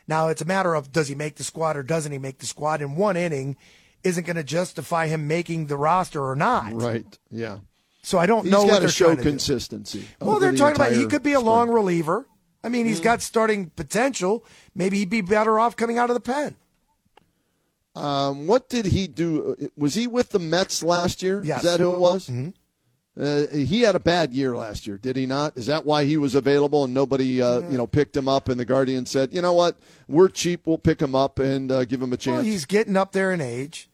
Now 0.08 0.30
it's 0.30 0.42
a 0.42 0.46
matter 0.46 0.76
of 0.76 0.92
does 0.92 1.08
he 1.08 1.16
make 1.16 1.36
the 1.36 1.44
squad 1.44 1.76
or 1.76 1.84
doesn't 1.84 2.12
he 2.12 2.18
make 2.18 2.38
the 2.38 2.46
squad? 2.46 2.82
And 2.82 2.96
one 2.96 3.18
inning 3.18 3.58
isn't 4.04 4.26
going 4.26 4.36
to 4.36 4.44
justify 4.44 5.08
him 5.08 5.28
making 5.28 5.68
the 5.68 5.78
roster 5.78 6.24
or 6.24 6.36
not. 6.36 6.74
Right. 6.74 7.06
Yeah. 7.30 7.60
So 8.02 8.18
I 8.18 8.26
don't 8.26 8.44
He's 8.44 8.52
know 8.52 8.64
what 8.64 8.70
got 8.72 8.80
to 8.84 8.88
show 8.90 9.14
to 9.16 9.22
consistency. 9.22 10.06
Well, 10.22 10.40
they're 10.40 10.52
the 10.52 10.58
talking 10.58 10.76
about 10.76 10.94
he 10.94 11.06
could 11.06 11.24
be 11.24 11.34
a 11.34 11.36
spring. 11.36 11.46
long 11.46 11.70
reliever. 11.70 12.28
I 12.64 12.70
mean, 12.70 12.86
he's 12.86 13.00
got 13.00 13.22
starting 13.22 13.70
potential. 13.70 14.44
Maybe 14.76 14.98
he'd 15.00 15.10
be 15.10 15.22
better 15.22 15.60
off 15.60 15.76
coming 15.76 15.98
out 15.98 16.10
of 16.10 16.14
the 16.14 16.20
pen. 16.22 16.56
Um, 17.96 18.48
what 18.48 18.70
did 18.70 18.86
he 18.88 19.08
do? 19.08 19.70
Was 19.78 19.96
he 19.96 20.08
with 20.08 20.30
the 20.30 20.40
Mets 20.40 20.84
last 20.84 21.22
year? 21.22 21.42
Yes. 21.44 21.60
Is 21.60 21.64
that 21.72 21.80
who 21.80 21.92
it 21.92 22.00
was? 22.00 22.30
Mhm. 22.30 22.54
Uh, 23.20 23.48
he 23.54 23.82
had 23.82 23.96
a 23.96 24.00
bad 24.00 24.34
year 24.34 24.56
last 24.56 24.88
year, 24.88 24.98
did 24.98 25.18
he 25.18 25.26
not? 25.26 25.58
Is 25.58 25.66
that 25.66 25.86
why 25.86 26.06
he 26.06 26.16
was 26.16 26.36
available 26.36 26.86
and 26.86 26.94
nobody, 26.94 27.42
uh, 27.42 27.60
you 27.70 27.78
know, 27.78 27.86
picked 27.88 28.16
him 28.16 28.30
up? 28.30 28.48
And 28.48 28.58
the 28.58 28.64
Guardian 28.64 29.06
said, 29.06 29.34
you 29.34 29.42
know 29.42 29.52
what, 29.52 29.76
we're 30.08 30.30
cheap, 30.30 30.62
we'll 30.66 30.78
pick 30.78 31.02
him 31.02 31.16
up 31.16 31.38
and 31.38 31.70
uh, 31.70 31.84
give 31.84 32.02
him 32.02 32.14
a 32.14 32.18
chance. 32.18 32.36
Well, 32.36 32.44
he's 32.46 32.64
getting 32.66 32.96
up 32.96 33.12
there 33.12 33.34
in 33.34 33.42
age, 33.42 33.90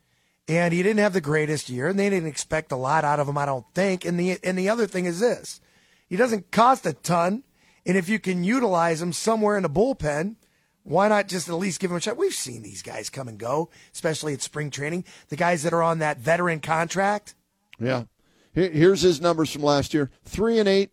and 0.48 0.74
he 0.74 0.84
didn't 0.84 1.00
have 1.00 1.14
the 1.14 1.22
greatest 1.22 1.70
year, 1.70 1.88
and 1.88 1.98
they 1.98 2.10
didn't 2.10 2.30
expect 2.30 2.72
a 2.72 2.76
lot 2.76 3.04
out 3.04 3.20
of 3.20 3.28
him, 3.28 3.38
I 3.38 3.46
don't 3.46 3.66
think. 3.74 4.06
And 4.06 4.20
the 4.20 4.38
and 4.44 4.58
the 4.58 4.70
other 4.70 4.88
thing 4.88 5.06
is 5.06 5.20
this: 5.20 5.62
he 6.08 6.16
doesn't 6.16 6.52
cost 6.52 6.86
a 6.86 6.94
ton, 6.94 7.44
and 7.86 7.98
if 7.98 8.10
you 8.10 8.20
can 8.20 8.44
utilize 8.44 9.02
him 9.02 9.14
somewhere 9.14 9.58
in 9.58 9.64
the 9.64 9.70
bullpen. 9.70 10.36
Why 10.88 11.08
not 11.08 11.28
just 11.28 11.50
at 11.50 11.56
least 11.56 11.80
give 11.80 11.90
him 11.90 11.98
a 11.98 12.00
shot? 12.00 12.16
We've 12.16 12.32
seen 12.32 12.62
these 12.62 12.84
guys 12.84 13.10
come 13.10 13.28
and 13.28 13.40
go, 13.40 13.72
especially 13.92 14.36
at 14.36 14.44
spring 14.44 14.70
training. 14.70 15.04
The 15.30 15.36
guys 15.36 15.64
that 15.64 15.74
are 15.74 15.82
on 15.82 15.98
that 15.98 16.20
veteran 16.20 16.60
contract. 16.60 17.34
Yeah. 17.80 18.04
Here's 18.54 19.02
his 19.02 19.20
numbers 19.20 19.52
from 19.52 19.64
last 19.64 19.96
year: 19.96 20.12
three 20.26 20.60
and 20.60 20.70
eight, 20.70 20.92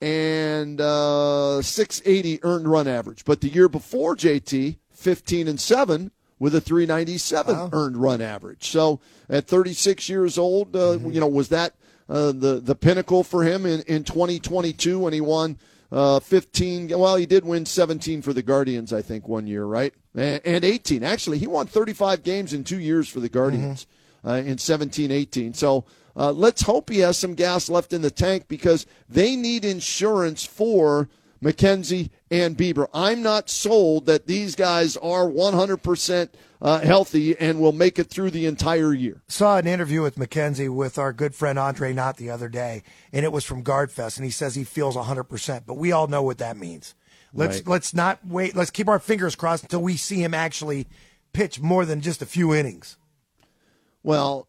and 0.00 0.78
uh, 0.78 1.62
six 1.62 2.02
eighty 2.04 2.38
earned 2.42 2.68
run 2.68 2.86
average. 2.86 3.24
But 3.24 3.40
the 3.40 3.48
year 3.48 3.70
before, 3.70 4.14
JT, 4.14 4.76
fifteen 4.90 5.48
and 5.48 5.58
seven 5.58 6.10
with 6.38 6.54
a 6.54 6.60
three 6.60 6.86
ninety 6.86 7.18
seven 7.18 7.70
earned 7.72 7.96
run 7.96 8.20
average. 8.20 8.68
So 8.68 9.00
at 9.28 9.46
thirty 9.46 9.72
six 9.72 10.08
years 10.08 10.38
old, 10.38 10.76
uh, 10.76 10.98
you 10.98 11.20
know, 11.20 11.28
was 11.28 11.48
that 11.48 11.74
uh, 12.08 12.32
the 12.32 12.60
the 12.62 12.74
pinnacle 12.74 13.24
for 13.24 13.44
him 13.44 13.66
in 13.66 13.82
in 13.82 14.04
twenty 14.04 14.38
twenty 14.38 14.72
two 14.72 14.98
when 15.00 15.12
he 15.12 15.20
won? 15.20 15.58
Uh, 15.92 16.18
15. 16.18 16.88
Well, 16.98 17.14
he 17.14 17.26
did 17.26 17.44
win 17.44 17.64
17 17.64 18.20
for 18.20 18.32
the 18.32 18.42
Guardians, 18.42 18.92
I 18.92 19.02
think, 19.02 19.28
one 19.28 19.46
year, 19.46 19.64
right? 19.64 19.94
And, 20.16 20.40
and 20.44 20.64
18. 20.64 21.04
Actually, 21.04 21.38
he 21.38 21.46
won 21.46 21.68
35 21.68 22.24
games 22.24 22.52
in 22.52 22.64
two 22.64 22.80
years 22.80 23.08
for 23.08 23.20
the 23.20 23.28
Guardians 23.28 23.86
uh, 24.26 24.32
in 24.32 24.58
17 24.58 25.12
18. 25.12 25.54
So 25.54 25.84
uh, 26.16 26.32
let's 26.32 26.62
hope 26.62 26.90
he 26.90 26.98
has 26.98 27.16
some 27.16 27.34
gas 27.34 27.68
left 27.68 27.92
in 27.92 28.02
the 28.02 28.10
tank 28.10 28.48
because 28.48 28.84
they 29.08 29.36
need 29.36 29.64
insurance 29.64 30.44
for 30.44 31.08
McKenzie 31.42 32.10
and 32.30 32.56
Bieber. 32.56 32.88
I'm 32.94 33.22
not 33.22 33.50
sold 33.50 34.06
that 34.06 34.26
these 34.26 34.54
guys 34.54 34.96
are 34.96 35.26
100% 35.26 36.28
uh, 36.60 36.80
healthy 36.80 37.36
and 37.38 37.60
will 37.60 37.72
make 37.72 37.98
it 37.98 38.08
through 38.08 38.30
the 38.30 38.46
entire 38.46 38.92
year. 38.94 39.22
saw 39.28 39.58
an 39.58 39.66
interview 39.66 40.02
with 40.02 40.16
McKenzie 40.16 40.74
with 40.74 40.98
our 40.98 41.12
good 41.12 41.34
friend 41.34 41.58
Andre 41.58 41.92
Knott 41.92 42.16
the 42.16 42.30
other 42.30 42.48
day, 42.48 42.82
and 43.12 43.24
it 43.24 43.32
was 43.32 43.44
from 43.44 43.62
Guardfest, 43.62 44.16
and 44.16 44.24
he 44.24 44.30
says 44.30 44.54
he 44.54 44.64
feels 44.64 44.96
100%, 44.96 45.62
but 45.66 45.74
we 45.76 45.92
all 45.92 46.06
know 46.06 46.22
what 46.22 46.38
that 46.38 46.56
means. 46.56 46.94
Let's 47.34 47.58
Right. 47.58 47.68
let's 47.68 47.92
not 47.92 48.26
wait. 48.26 48.56
Let's 48.56 48.70
keep 48.70 48.88
our 48.88 48.98
fingers 48.98 49.34
crossed 49.34 49.64
until 49.64 49.82
we 49.82 49.96
see 49.96 50.22
him 50.22 50.32
actually 50.32 50.86
pitch 51.34 51.60
more 51.60 51.84
than 51.84 52.00
just 52.00 52.22
a 52.22 52.26
few 52.26 52.54
innings. 52.54 52.96
Well, 54.02 54.48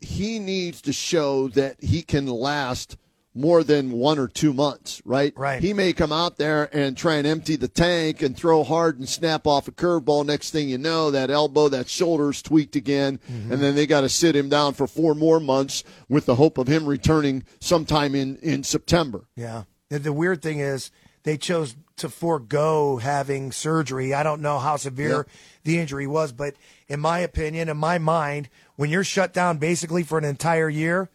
he 0.00 0.38
needs 0.38 0.80
to 0.82 0.92
show 0.94 1.48
that 1.48 1.82
he 1.82 2.02
can 2.02 2.26
last 2.26 2.96
more 3.34 3.62
than 3.62 3.92
one 3.92 4.18
or 4.18 4.26
two 4.26 4.52
months, 4.52 5.00
right? 5.04 5.32
Right. 5.36 5.62
He 5.62 5.72
may 5.72 5.92
come 5.92 6.12
out 6.12 6.36
there 6.36 6.68
and 6.76 6.96
try 6.96 7.14
and 7.14 7.26
empty 7.26 7.56
the 7.56 7.68
tank 7.68 8.22
and 8.22 8.36
throw 8.36 8.64
hard 8.64 8.98
and 8.98 9.08
snap 9.08 9.46
off 9.46 9.68
a 9.68 9.72
curveball. 9.72 10.26
Next 10.26 10.50
thing 10.50 10.68
you 10.68 10.78
know, 10.78 11.10
that 11.12 11.30
elbow, 11.30 11.68
that 11.68 11.88
shoulder's 11.88 12.42
tweaked 12.42 12.74
again, 12.74 13.20
mm-hmm. 13.30 13.52
and 13.52 13.62
then 13.62 13.74
they 13.76 13.86
got 13.86 14.00
to 14.00 14.08
sit 14.08 14.34
him 14.34 14.48
down 14.48 14.74
for 14.74 14.86
four 14.86 15.14
more 15.14 15.38
months 15.38 15.84
with 16.08 16.26
the 16.26 16.34
hope 16.34 16.58
of 16.58 16.66
him 16.66 16.86
returning 16.86 17.44
sometime 17.60 18.14
in, 18.14 18.36
in 18.38 18.64
September. 18.64 19.28
Yeah. 19.36 19.64
The, 19.90 20.00
the 20.00 20.12
weird 20.12 20.42
thing 20.42 20.58
is 20.58 20.90
they 21.22 21.36
chose 21.36 21.76
to 21.98 22.08
forego 22.08 22.96
having 22.96 23.52
surgery. 23.52 24.14
I 24.14 24.22
don't 24.22 24.40
know 24.40 24.58
how 24.58 24.76
severe 24.76 25.08
Yep. 25.08 25.28
the 25.64 25.78
injury 25.78 26.06
was, 26.06 26.32
but 26.32 26.54
in 26.88 26.98
my 26.98 27.20
opinion, 27.20 27.68
in 27.68 27.76
my 27.76 27.98
mind, 27.98 28.48
when 28.76 28.90
you're 28.90 29.04
shut 29.04 29.32
down 29.32 29.58
basically 29.58 30.02
for 30.02 30.18
an 30.18 30.24
entire 30.24 30.68
year, 30.68 31.10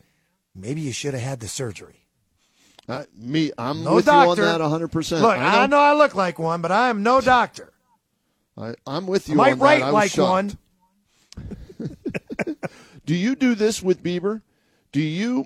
maybe 0.53 0.81
you 0.81 0.91
should 0.91 1.13
have 1.13 1.23
had 1.23 1.39
the 1.39 1.47
surgery. 1.47 2.04
Uh, 2.87 3.03
me, 3.17 3.51
I'm 3.57 3.83
No 3.83 3.95
with 3.95 4.05
doctor. 4.05 4.43
you 4.43 4.47
on 4.47 4.79
that 4.79 4.89
100%. 4.89 5.21
Look, 5.21 5.37
I 5.37 5.65
know. 5.67 5.79
I 5.79 5.93
look 5.93 6.13
like 6.15 6.37
one, 6.37 6.61
but 6.61 6.71
I 6.71 6.89
am 6.89 7.01
no 7.03 7.19
doctor. 7.21 7.71
I, 8.57 8.75
I'm 8.85 9.07
with 9.07 9.27
you 9.27 9.35
I 9.35 9.37
might 9.37 9.51
on 9.53 9.57
that. 9.59 9.65
write 9.65 9.81
I 9.83 9.89
like 9.89 10.11
shocked. 10.11 10.55
one. 11.37 12.55
Do 13.05 13.15
you 13.15 13.35
do 13.35 13.53
this 13.55 13.81
with 13.83 14.01
Bieber? 14.03 14.41
Do 14.91 15.01
you 15.01 15.45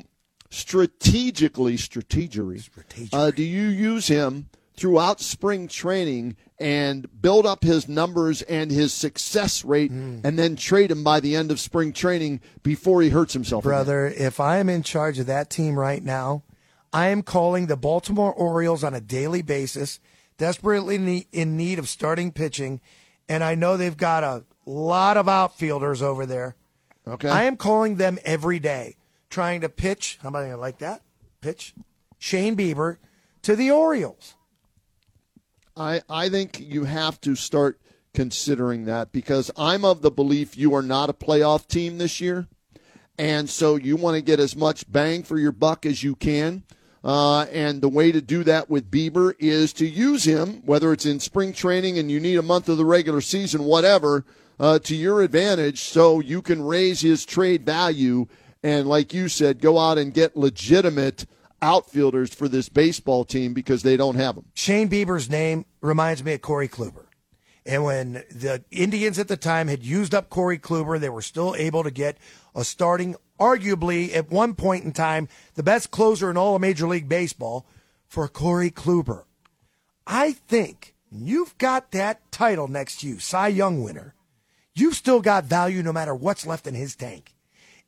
strategically, 0.49 1.75
strategery, 1.75 2.67
uh, 3.13 3.31
do 3.31 3.43
you 3.43 3.67
use 3.67 4.07
him 4.07 4.49
throughout 4.75 5.19
spring 5.19 5.67
training 5.67 6.35
and 6.59 7.07
build 7.21 7.45
up 7.45 7.63
his 7.63 7.87
numbers 7.89 8.41
and 8.43 8.71
his 8.71 8.93
success 8.93 9.63
rate 9.65 9.91
Hmm. 9.91 10.19
and 10.23 10.39
then 10.39 10.55
trade 10.55 10.89
him 10.91 11.03
by 11.03 11.19
the 11.19 11.35
end 11.35 11.51
of 11.51 11.59
spring 11.59 11.91
training 11.93 12.39
before 12.63 13.01
he 13.01 13.09
hurts 13.09 13.33
himself? 13.33 13.63
again? 13.63 13.69
Brother, 13.71 14.07
if 14.07 14.39
I 14.39 14.57
am 14.57 14.69
in 14.69 14.81
charge 14.83 15.19
of 15.19 15.25
that 15.27 15.49
team 15.49 15.77
right 15.77 16.03
now, 16.03 16.43
I 16.91 17.07
am 17.07 17.21
calling 17.21 17.67
the 17.67 17.77
Baltimore 17.77 18.33
Orioles 18.33 18.83
on 18.83 18.93
a 18.93 19.01
daily 19.01 19.41
basis, 19.41 19.99
desperately 20.37 21.27
in 21.31 21.57
need 21.57 21.79
of 21.79 21.87
starting 21.87 22.31
pitching, 22.31 22.81
and 23.27 23.43
I 23.43 23.55
know 23.55 23.77
they've 23.77 23.95
got 23.95 24.23
a 24.23 24.43
lot 24.65 25.17
of 25.17 25.27
outfielders 25.27 26.01
over 26.01 26.25
there. 26.25 26.55
Okay. 27.07 27.29
I 27.29 27.43
am 27.43 27.57
calling 27.57 27.95
them 27.95 28.19
every 28.23 28.59
day, 28.59 28.97
trying 29.29 29.61
to 29.61 29.69
pitch. 29.69 30.19
How 30.21 30.29
about 30.29 30.45
I 30.45 30.53
like 30.55 30.79
that? 30.79 31.01
Pitch 31.41 31.73
Shane 32.17 32.55
Bieber 32.55 32.97
to 33.43 33.55
the 33.55 33.71
Orioles. 33.71 34.35
I, 35.75 36.01
I 36.09 36.29
think 36.29 36.59
you 36.59 36.83
have 36.83 37.21
to 37.21 37.35
start 37.35 37.79
considering 38.13 38.85
that 38.85 39.11
because 39.11 39.49
I'm 39.55 39.85
of 39.85 40.01
the 40.01 40.11
belief 40.11 40.57
you 40.57 40.73
are 40.75 40.81
not 40.81 41.09
a 41.09 41.13
playoff 41.13 41.67
team 41.67 41.97
this 41.97 42.19
year. 42.19 42.47
And 43.17 43.49
so 43.49 43.75
you 43.75 43.95
want 43.95 44.15
to 44.15 44.21
get 44.21 44.39
as 44.39 44.55
much 44.55 44.89
bang 44.91 45.23
for 45.23 45.37
your 45.37 45.51
buck 45.51 45.85
as 45.85 46.03
you 46.03 46.15
can. 46.15 46.63
Uh, 47.03 47.43
and 47.43 47.81
the 47.81 47.89
way 47.89 48.11
to 48.11 48.21
do 48.21 48.43
that 48.43 48.69
with 48.69 48.91
Bieber 48.91 49.33
is 49.39 49.71
to 49.73 49.87
use 49.87 50.25
him, 50.25 50.61
whether 50.65 50.91
it's 50.91 51.05
in 51.05 51.19
spring 51.19 51.53
training 51.53 51.97
and 51.97 52.11
you 52.11 52.19
need 52.19 52.35
a 52.35 52.41
month 52.41 52.67
of 52.67 52.77
the 52.77 52.85
regular 52.85 53.21
season, 53.21 53.63
whatever, 53.63 54.25
uh, 54.59 54.79
to 54.79 54.95
your 54.95 55.21
advantage 55.21 55.79
so 55.79 56.19
you 56.19 56.41
can 56.41 56.61
raise 56.61 57.01
his 57.01 57.25
trade 57.25 57.65
value. 57.65 58.27
And 58.61 58.87
like 58.87 59.13
you 59.13 59.29
said, 59.29 59.61
go 59.61 59.79
out 59.79 59.97
and 59.97 60.13
get 60.13 60.35
legitimate 60.35 61.25
outfielders 61.61 62.33
for 62.33 62.47
this 62.47 62.69
baseball 62.69 63.23
team 63.23 63.53
because 63.53 63.83
they 63.83 63.95
don't 63.97 64.15
have 64.15 64.35
them. 64.35 64.45
Shane 64.53 64.89
Bieber's 64.89 65.29
name 65.29 65.65
reminds 65.81 66.23
me 66.23 66.33
of 66.33 66.41
Corey 66.41 66.67
Kluber. 66.67 67.05
And 67.65 67.83
when 67.83 68.13
the 68.31 68.63
Indians 68.71 69.19
at 69.19 69.27
the 69.27 69.37
time 69.37 69.67
had 69.67 69.83
used 69.83 70.15
up 70.15 70.29
Corey 70.29 70.57
Kluber, 70.57 70.99
they 70.99 71.09
were 71.09 71.21
still 71.21 71.55
able 71.55 71.83
to 71.83 71.91
get 71.91 72.17
a 72.55 72.63
starting 72.63 73.15
arguably 73.39 74.15
at 74.15 74.29
one 74.29 74.53
point 74.53 74.83
in 74.83 74.91
time 74.91 75.27
the 75.55 75.63
best 75.63 75.91
closer 75.91 76.29
in 76.29 76.37
all 76.37 76.55
of 76.55 76.61
Major 76.61 76.87
League 76.87 77.09
Baseball, 77.09 77.65
for 78.09 78.27
Corey 78.27 78.71
Kluber. 78.71 79.23
I 80.05 80.31
think 80.33 80.95
you've 81.11 81.57
got 81.59 81.91
that 81.91 82.31
title 82.31 82.67
next 82.67 83.01
to 83.01 83.07
you, 83.07 83.19
Cy 83.19 83.49
Young 83.49 83.83
winner. 83.83 84.15
You've 84.75 84.95
still 84.95 85.21
got 85.21 85.45
value 85.45 85.83
no 85.83 85.93
matter 85.93 86.15
what's 86.15 86.47
left 86.47 86.67
in 86.67 86.73
his 86.73 86.95
tank. 86.95 87.35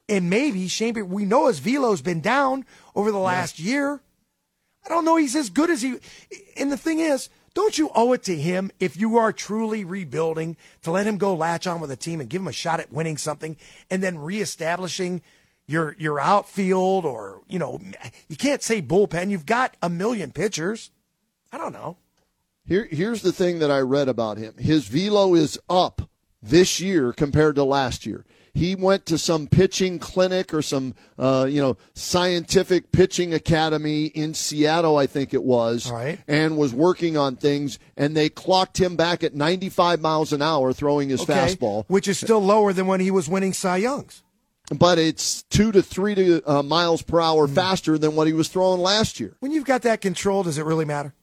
And 0.08 0.30
maybe 0.30 0.68
Shane, 0.68 1.10
we 1.10 1.26
know 1.26 1.48
his 1.48 1.60
velo's 1.60 2.02
been 2.02 2.22
down 2.22 2.66
over 2.96 3.12
the 3.12 3.18
last 3.18 3.60
yeah. 3.60 3.72
year. 3.72 4.02
I 4.86 4.90
don't 4.90 5.06
know 5.06 5.16
he's 5.16 5.36
as 5.36 5.50
good 5.50 5.70
as 5.70 5.82
he. 5.82 5.98
And 6.58 6.72
the 6.72 6.78
thing 6.78 7.00
is, 7.00 7.30
don't 7.54 7.78
you 7.78 7.90
owe 7.96 8.14
it 8.14 8.24
to 8.24 8.36
him 8.36 8.72
if 8.80 8.98
you 8.98 9.18
are 9.18 9.34
truly 9.34 9.84
rebuilding 9.84 10.58
to 10.84 10.92
let 10.92 11.08
him 11.08 11.18
go 11.18 11.34
latch 11.34 11.68
on 11.68 11.82
with 11.82 11.92
a 11.92 11.96
team 11.96 12.20
and 12.20 12.30
give 12.30 12.42
him 12.42 12.48
a 12.48 12.54
shot 12.54 12.80
at 12.80 12.92
winning 12.92 13.18
something 13.18 13.58
and 13.90 14.04
then 14.04 14.18
reestablishing 14.18 15.22
your 15.68 15.96
your 15.98 16.20
outfield 16.20 17.06
or 17.06 17.42
you 17.48 17.60
know 17.60 17.80
you 18.28 18.36
can't 18.36 18.64
say 18.64 18.82
bullpen. 18.82 19.30
You've 19.30 19.46
got 19.46 19.76
a 19.82 19.90
million 19.90 20.32
pitchers. 20.32 20.92
I 21.52 21.58
don't 21.58 21.74
know. 21.74 21.98
Here 22.66 22.88
here's 22.90 23.22
the 23.22 23.32
thing 23.32 23.60
that 23.60 23.72
I 23.72 23.80
read 23.80 24.08
about 24.08 24.38
him. 24.38 24.56
His 24.58 24.88
velo 24.88 25.34
is 25.36 25.60
up 25.70 26.10
this 26.42 26.80
year 26.80 27.14
compared 27.14 27.56
to 27.56 27.64
last 27.64 28.06
year. 28.06 28.26
He 28.54 28.76
went 28.76 29.06
to 29.06 29.18
some 29.18 29.48
pitching 29.48 29.98
clinic 29.98 30.54
or 30.54 30.62
some, 30.62 30.94
uh, 31.18 31.48
you 31.50 31.62
know, 31.62 31.78
scientific 31.94 32.92
pitching 32.92 33.34
academy 33.34 34.08
in 34.08 34.34
Seattle, 34.34 34.98
I 34.98 35.08
think 35.08 35.34
it 35.34 35.44
was, 35.44 35.90
right. 35.90 36.20
and 36.28 36.58
was 36.58 36.74
working 36.74 37.16
on 37.16 37.38
things. 37.38 37.80
And 37.96 38.16
they 38.16 38.28
clocked 38.28 38.78
him 38.78 38.98
back 38.98 39.24
at 39.24 39.34
95 39.34 40.02
miles 40.02 40.34
an 40.34 40.42
hour 40.42 40.74
throwing 40.74 41.10
his 41.10 41.22
okay. 41.22 41.34
fastball, 41.34 41.86
which 41.88 42.10
is 42.10 42.20
still 42.20 42.44
lower 42.44 42.74
than 42.74 42.88
when 42.88 43.00
he 43.00 43.10
was 43.10 43.30
winning 43.30 43.54
Cy 43.54 43.78
Youngs. 43.78 44.22
But 44.72 45.00
it's 45.00 45.44
two 45.44 45.72
to 45.74 45.82
three 45.82 46.16
to, 46.16 46.42
uh, 46.50 46.64
miles 46.64 47.02
per 47.02 47.20
hour 47.20 47.48
mm. 47.48 47.54
faster 47.54 47.98
than 47.98 48.16
what 48.16 48.28
he 48.28 48.34
was 48.34 48.48
throwing 48.48 48.80
last 48.82 49.20
year. 49.20 49.36
When 49.40 49.52
you've 49.52 49.66
got 49.66 49.82
that 49.82 50.00
control, 50.00 50.44
does 50.44 50.58
it 50.58 50.66
really 50.66 50.86
matter? 50.86 51.14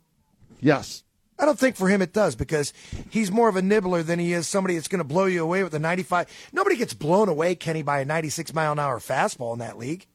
Yes. 0.60 1.02
I 1.38 1.46
don't 1.46 1.58
think 1.58 1.76
for 1.76 1.88
him 1.88 2.02
it 2.02 2.12
does 2.12 2.34
because 2.34 2.72
he's 3.10 3.30
more 3.30 3.48
of 3.48 3.56
a 3.56 3.62
nibbler 3.62 4.02
than 4.02 4.18
he 4.18 4.32
is 4.32 4.48
somebody 4.48 4.74
that's 4.74 4.88
going 4.88 4.98
to 4.98 5.04
blow 5.04 5.26
you 5.26 5.42
away 5.42 5.62
with 5.62 5.72
a 5.72 5.78
95. 5.78 6.26
Nobody 6.52 6.76
gets 6.76 6.94
blown 6.94 7.28
away, 7.28 7.54
Kenny, 7.54 7.82
by 7.82 8.00
a 8.00 8.04
96 8.04 8.52
mile 8.54 8.72
an 8.72 8.78
hour 8.78 8.98
fastball 8.98 9.52
in 9.52 9.60
that 9.60 9.78
league. 9.78 10.06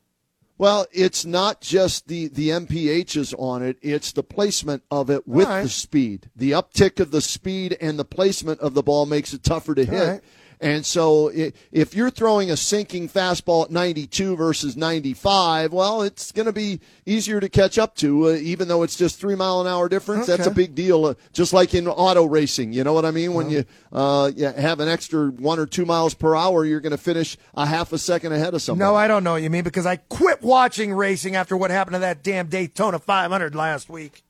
Well, 0.58 0.86
it's 0.92 1.26
not 1.26 1.62
just 1.62 2.08
the, 2.08 2.28
the 2.28 2.50
MPHs 2.50 3.34
on 3.40 3.64
it, 3.64 3.78
it's 3.82 4.12
the 4.12 4.22
placement 4.22 4.84
of 4.92 5.10
it 5.10 5.28
with 5.28 5.48
right. 5.48 5.64
the 5.64 5.70
speed. 5.70 6.30
The 6.36 6.52
uptick 6.52 7.00
of 7.00 7.12
the 7.12 7.22
speed 7.22 7.76
and 7.82 7.98
the 7.98 8.06
placement 8.06 8.60
of 8.60 8.74
the 8.74 8.84
ball 8.84 9.06
makes 9.06 9.34
it 9.34 9.44
tougher 9.44 9.74
to 9.74 9.86
hit. 9.86 10.08
Right. 10.08 10.22
And 10.64 10.86
so 10.86 11.30
if 11.74 11.94
you're 11.94 12.10
throwing 12.10 12.50
a 12.50 12.56
sinking 12.56 13.10
fastball 13.10 13.66
at 13.66 13.72
92 13.72 14.38
versus 14.38 14.78
95, 14.78 15.74
well, 15.74 16.04
it's 16.04 16.32
going 16.32 16.46
to 16.46 16.54
be 16.54 16.80
easier 17.06 17.42
to 17.42 17.50
catch 17.50 17.78
up 17.78 17.96
to, 17.98 18.30
uh, 18.30 18.36
even 18.36 18.70
though 18.70 18.82
it's 18.84 18.96
just 18.96 19.20
three 19.20 19.36
mile 19.36 19.60
an 19.60 19.68
hour 19.68 19.90
difference. 19.90 20.24
Okay. 20.24 20.38
That's 20.38 20.48
a 20.48 20.52
big 20.52 20.74
deal, 20.74 21.04
uh, 21.04 21.16
just 21.34 21.52
like 21.52 21.74
in 21.76 21.86
auto 21.86 22.24
racing. 22.24 22.72
You 22.72 22.86
know 22.86 22.94
what 22.94 23.04
I 23.04 23.12
mean? 23.12 23.34
When 23.34 23.50
you, 23.50 23.66
uh, 23.92 24.32
you 24.34 24.46
have 24.46 24.80
an 24.80 24.88
extra 24.88 25.32
one 25.32 25.60
or 25.60 25.66
two 25.66 25.86
miles 25.86 26.14
per 26.14 26.34
hour, 26.34 26.64
you're 26.64 26.80
going 26.80 26.92
to 26.92 26.98
finish 26.98 27.36
a 27.56 27.66
half 27.66 27.92
a 27.92 27.98
second 27.98 28.32
ahead 28.32 28.54
of 28.54 28.62
somebody. 28.62 28.90
No, 28.90 28.96
I 28.96 29.10
don't 29.10 29.26
know 29.26 29.34
what 29.34 29.42
you 29.42 29.50
mean 29.50 29.66
because 29.66 29.86
I 29.86 29.98
quit 29.98 30.42
watching 30.42 30.94
racing 30.94 31.36
after 31.36 31.58
what 31.58 31.72
happened 31.72 31.96
to 31.96 32.00
that 32.00 32.24
damn 32.24 32.48
Daytona 32.48 33.00
500 33.00 33.54
last 33.54 33.90
week. 33.90 34.24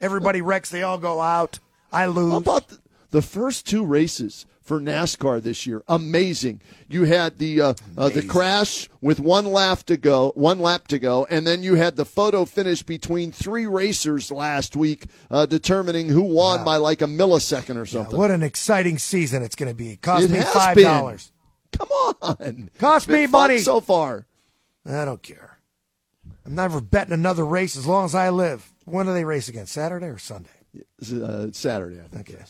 Everybody 0.00 0.40
wrecks, 0.40 0.70
they 0.70 0.84
all 0.84 0.98
go 0.98 1.20
out. 1.20 1.58
I 1.90 2.06
lose. 2.06 2.30
How 2.30 2.38
about 2.38 2.68
the, 2.68 2.78
the 3.10 3.22
first 3.22 3.66
two 3.66 3.84
races? 3.84 4.46
For 4.70 4.80
NASCAR 4.80 5.42
this 5.42 5.66
year. 5.66 5.82
Amazing. 5.88 6.62
You 6.88 7.02
had 7.02 7.38
the 7.38 7.60
uh, 7.60 7.74
uh, 7.98 8.08
the 8.08 8.22
crash 8.22 8.88
with 9.00 9.18
one 9.18 9.46
lap 9.46 9.82
to 9.86 9.96
go, 9.96 10.30
one 10.36 10.60
lap 10.60 10.86
to 10.88 11.00
go, 11.00 11.26
and 11.28 11.44
then 11.44 11.64
you 11.64 11.74
had 11.74 11.96
the 11.96 12.04
photo 12.04 12.44
finish 12.44 12.84
between 12.84 13.32
three 13.32 13.66
racers 13.66 14.30
last 14.30 14.76
week, 14.76 15.06
uh, 15.28 15.46
determining 15.46 16.08
who 16.08 16.22
won 16.22 16.60
wow. 16.60 16.64
by 16.64 16.76
like 16.76 17.02
a 17.02 17.06
millisecond 17.06 17.78
or 17.78 17.84
something. 17.84 18.12
Yeah, 18.12 18.18
what 18.18 18.30
an 18.30 18.44
exciting 18.44 18.98
season 18.98 19.42
it's 19.42 19.56
going 19.56 19.70
to 19.70 19.74
be. 19.74 19.96
Cost 19.96 20.26
it 20.26 20.30
me 20.30 20.40
five 20.40 20.76
dollars. 20.76 21.32
Come 21.72 21.88
on, 21.88 22.70
cost 22.78 23.08
me 23.08 23.26
money 23.26 23.58
so 23.58 23.80
far. 23.80 24.28
I 24.86 25.04
don't 25.04 25.20
care. 25.20 25.58
I'm 26.46 26.54
never 26.54 26.80
betting 26.80 27.12
another 27.12 27.44
race 27.44 27.76
as 27.76 27.88
long 27.88 28.04
as 28.04 28.14
I 28.14 28.30
live. 28.30 28.72
When 28.84 29.06
do 29.06 29.14
they 29.14 29.24
race 29.24 29.48
again? 29.48 29.66
Saturday 29.66 30.06
or 30.06 30.18
Sunday? 30.18 30.50
Uh, 31.12 31.48
Saturday, 31.50 31.98
I 31.98 32.06
think. 32.06 32.30
Okay. 32.30 32.44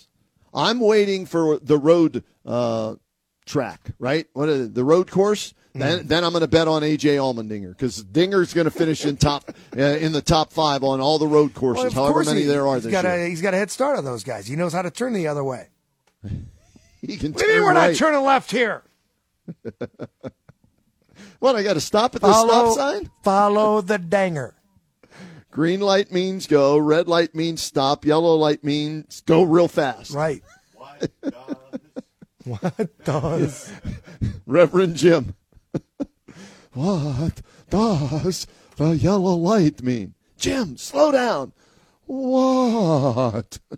I'm 0.52 0.80
waiting 0.80 1.26
for 1.26 1.58
the 1.58 1.78
road 1.78 2.24
uh, 2.44 2.96
track, 3.46 3.90
right? 3.98 4.26
What 4.32 4.48
is 4.48 4.72
the 4.72 4.84
road 4.84 5.10
course? 5.10 5.54
Then, 5.72 6.00
mm. 6.00 6.08
then 6.08 6.24
I'm 6.24 6.32
going 6.32 6.40
to 6.40 6.48
bet 6.48 6.66
on 6.66 6.82
AJ 6.82 7.16
Allmendinger 7.18 7.68
because 7.68 8.02
Dinger's 8.02 8.52
going 8.52 8.64
to 8.64 8.72
finish 8.72 9.04
in 9.04 9.16
top 9.16 9.50
uh, 9.76 9.80
in 9.80 10.12
the 10.12 10.22
top 10.22 10.52
five 10.52 10.82
on 10.82 11.00
all 11.00 11.18
the 11.18 11.28
road 11.28 11.54
courses, 11.54 11.94
well, 11.94 12.06
however 12.06 12.24
many 12.24 12.40
he, 12.40 12.46
there 12.46 12.66
are 12.66 12.74
he's 12.74 12.84
this 12.84 12.92
got 12.92 13.04
year. 13.04 13.26
A, 13.26 13.28
he's 13.28 13.40
got 13.40 13.54
a 13.54 13.56
head 13.56 13.70
start 13.70 13.96
on 13.96 14.04
those 14.04 14.24
guys. 14.24 14.46
He 14.46 14.56
knows 14.56 14.72
how 14.72 14.82
to 14.82 14.90
turn 14.90 15.12
the 15.12 15.28
other 15.28 15.44
way. 15.44 15.68
he 17.00 17.16
can. 17.16 17.32
What 17.32 17.46
mean 17.46 17.62
we're 17.62 17.72
right. 17.72 17.90
not 17.90 17.96
turning 17.96 18.22
left 18.22 18.50
here? 18.50 18.82
what? 21.38 21.54
I 21.54 21.62
got 21.62 21.74
to 21.74 21.80
stop 21.80 22.16
at 22.16 22.20
the 22.20 22.26
follow, 22.26 22.72
stop 22.72 22.94
sign. 22.94 23.10
Follow 23.22 23.80
the 23.80 23.98
danger. 23.98 24.54
Green 25.50 25.80
light 25.80 26.12
means 26.12 26.46
go. 26.46 26.78
Red 26.78 27.08
light 27.08 27.34
means 27.34 27.60
stop. 27.60 28.04
Yellow 28.04 28.36
light 28.36 28.62
means 28.62 29.20
go 29.22 29.42
real 29.42 29.68
fast. 29.68 30.12
Right. 30.12 30.42
What 30.74 31.10
does? 31.22 31.56
what 32.44 33.04
does? 33.04 33.72
Reverend 34.46 34.96
Jim. 34.96 35.34
what 36.72 37.42
does 37.68 38.46
the 38.76 38.90
yellow 38.96 39.34
light 39.34 39.82
mean? 39.82 40.14
Jim, 40.38 40.76
slow 40.76 41.12
down. 41.12 41.52
What? 42.06 43.58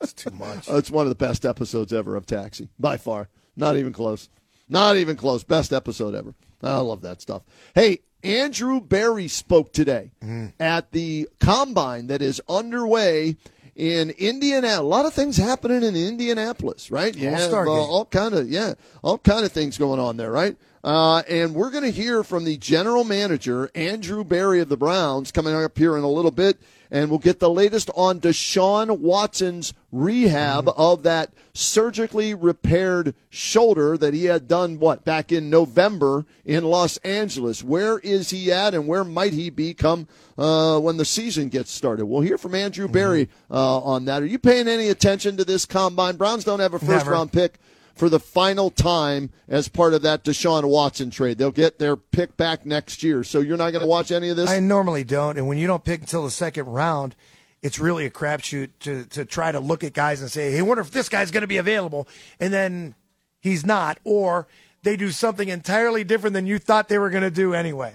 It's 0.00 0.12
too 0.12 0.30
much. 0.30 0.68
it's 0.68 0.90
one 0.90 1.06
of 1.06 1.08
the 1.08 1.16
best 1.16 1.44
episodes 1.44 1.92
ever 1.92 2.14
of 2.16 2.26
Taxi, 2.26 2.68
by 2.78 2.96
far. 2.96 3.28
Not 3.56 3.76
even 3.76 3.92
close. 3.92 4.28
Not 4.68 4.96
even 4.96 5.16
close. 5.16 5.42
Best 5.42 5.72
episode 5.72 6.14
ever. 6.14 6.34
I 6.62 6.78
love 6.78 7.00
that 7.02 7.20
stuff. 7.22 7.42
Hey, 7.74 8.00
Andrew 8.22 8.80
Berry 8.80 9.28
spoke 9.28 9.72
today 9.72 10.10
mm. 10.22 10.52
at 10.58 10.92
the 10.92 11.28
combine 11.40 12.08
that 12.08 12.22
is 12.22 12.40
underway 12.48 13.36
in 13.74 14.10
Indiana. 14.10 14.76
A 14.78 14.82
lot 14.82 15.06
of 15.06 15.12
things 15.12 15.36
happening 15.36 15.82
in 15.82 15.94
Indianapolis, 15.94 16.90
right? 16.90 17.14
Yeah, 17.14 17.38
have 17.38 17.52
uh, 17.52 17.70
all 17.70 18.06
kind 18.06 18.34
of 18.34 18.48
yeah, 18.48 18.74
all 19.02 19.18
kind 19.18 19.44
of 19.44 19.52
things 19.52 19.78
going 19.78 20.00
on 20.00 20.16
there, 20.16 20.32
right? 20.32 20.56
Uh, 20.86 21.24
and 21.28 21.52
we're 21.52 21.72
going 21.72 21.82
to 21.82 21.90
hear 21.90 22.22
from 22.22 22.44
the 22.44 22.56
general 22.58 23.02
manager 23.02 23.68
Andrew 23.74 24.22
Berry 24.22 24.60
of 24.60 24.68
the 24.68 24.76
Browns 24.76 25.32
coming 25.32 25.52
up 25.52 25.76
here 25.76 25.96
in 25.96 26.04
a 26.04 26.08
little 26.08 26.30
bit 26.30 26.60
and 26.92 27.10
we'll 27.10 27.18
get 27.18 27.40
the 27.40 27.50
latest 27.50 27.90
on 27.96 28.20
Deshaun 28.20 28.98
Watson's 29.00 29.74
rehab 29.90 30.66
mm-hmm. 30.66 30.80
of 30.80 31.02
that 31.02 31.32
surgically 31.52 32.34
repaired 32.34 33.16
shoulder 33.28 33.98
that 33.98 34.14
he 34.14 34.26
had 34.26 34.46
done 34.46 34.78
what 34.78 35.04
back 35.04 35.32
in 35.32 35.50
November 35.50 36.24
in 36.44 36.62
Los 36.62 36.98
Angeles. 36.98 37.64
Where 37.64 37.98
is 37.98 38.30
he 38.30 38.52
at, 38.52 38.72
and 38.72 38.86
where 38.86 39.02
might 39.02 39.32
he 39.32 39.50
be 39.50 39.74
come 39.74 40.06
uh, 40.38 40.78
when 40.78 40.96
the 40.96 41.04
season 41.04 41.48
gets 41.48 41.72
started? 41.72 42.06
We'll 42.06 42.20
hear 42.20 42.38
from 42.38 42.54
Andrew 42.54 42.86
Berry 42.86 43.26
mm-hmm. 43.26 43.54
uh, 43.54 43.78
on 43.80 44.04
that. 44.04 44.22
Are 44.22 44.26
you 44.26 44.38
paying 44.38 44.68
any 44.68 44.88
attention 44.88 45.36
to 45.38 45.44
this 45.44 45.66
combine? 45.66 46.14
Browns 46.16 46.44
don't 46.44 46.60
have 46.60 46.74
a 46.74 46.78
first 46.78 47.06
Never. 47.06 47.10
round 47.10 47.32
pick 47.32 47.58
for 47.96 48.08
the 48.10 48.20
final 48.20 48.70
time 48.70 49.30
as 49.48 49.68
part 49.68 49.94
of 49.94 50.02
that 50.02 50.22
Deshaun 50.22 50.68
Watson 50.68 51.10
trade. 51.10 51.38
They'll 51.38 51.50
get 51.50 51.78
their 51.78 51.96
pick 51.96 52.36
back 52.36 52.66
next 52.66 53.02
year. 53.02 53.24
So 53.24 53.40
you're 53.40 53.56
not 53.56 53.70
going 53.70 53.82
to 53.82 53.88
watch 53.88 54.12
any 54.12 54.28
of 54.28 54.36
this? 54.36 54.50
I 54.50 54.60
normally 54.60 55.02
don't. 55.02 55.38
And 55.38 55.48
when 55.48 55.58
you 55.58 55.66
don't 55.66 55.82
pick 55.82 56.02
until 56.02 56.22
the 56.22 56.30
second 56.30 56.66
round, 56.66 57.16
it's 57.62 57.78
really 57.78 58.04
a 58.04 58.10
crapshoot 58.10 58.70
to, 58.80 59.04
to 59.06 59.24
try 59.24 59.50
to 59.50 59.58
look 59.58 59.82
at 59.82 59.94
guys 59.94 60.20
and 60.20 60.30
say, 60.30 60.52
hey, 60.52 60.58
I 60.58 60.62
wonder 60.62 60.82
if 60.82 60.90
this 60.90 61.08
guy's 61.08 61.30
going 61.30 61.40
to 61.40 61.48
be 61.48 61.56
available. 61.56 62.06
And 62.38 62.52
then 62.52 62.94
he's 63.40 63.64
not. 63.64 63.98
Or 64.04 64.46
they 64.82 64.96
do 64.96 65.10
something 65.10 65.48
entirely 65.48 66.04
different 66.04 66.34
than 66.34 66.46
you 66.46 66.58
thought 66.58 66.88
they 66.88 66.98
were 66.98 67.10
going 67.10 67.24
to 67.24 67.30
do 67.30 67.54
anyway. 67.54 67.94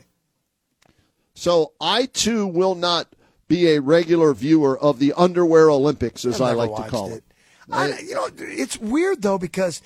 So 1.36 1.74
I, 1.80 2.08
too, 2.08 2.48
will 2.48 2.76
not 2.76 3.08
be 3.48 3.76
a 3.76 3.82
regular 3.82 4.34
viewer 4.34 4.78
of 4.78 5.00
the 5.00 5.14
underwear 5.14 5.70
Olympics, 5.70 6.26
as 6.26 6.42
I 6.42 6.54
like 6.54 6.76
to 6.76 6.90
call 6.90 7.12
it. 7.12 7.18
it. 7.18 7.24
I, 7.72 8.00
you 8.00 8.14
know, 8.14 8.30
it's 8.38 8.78
weird 8.78 9.22
though 9.22 9.38
because 9.38 9.82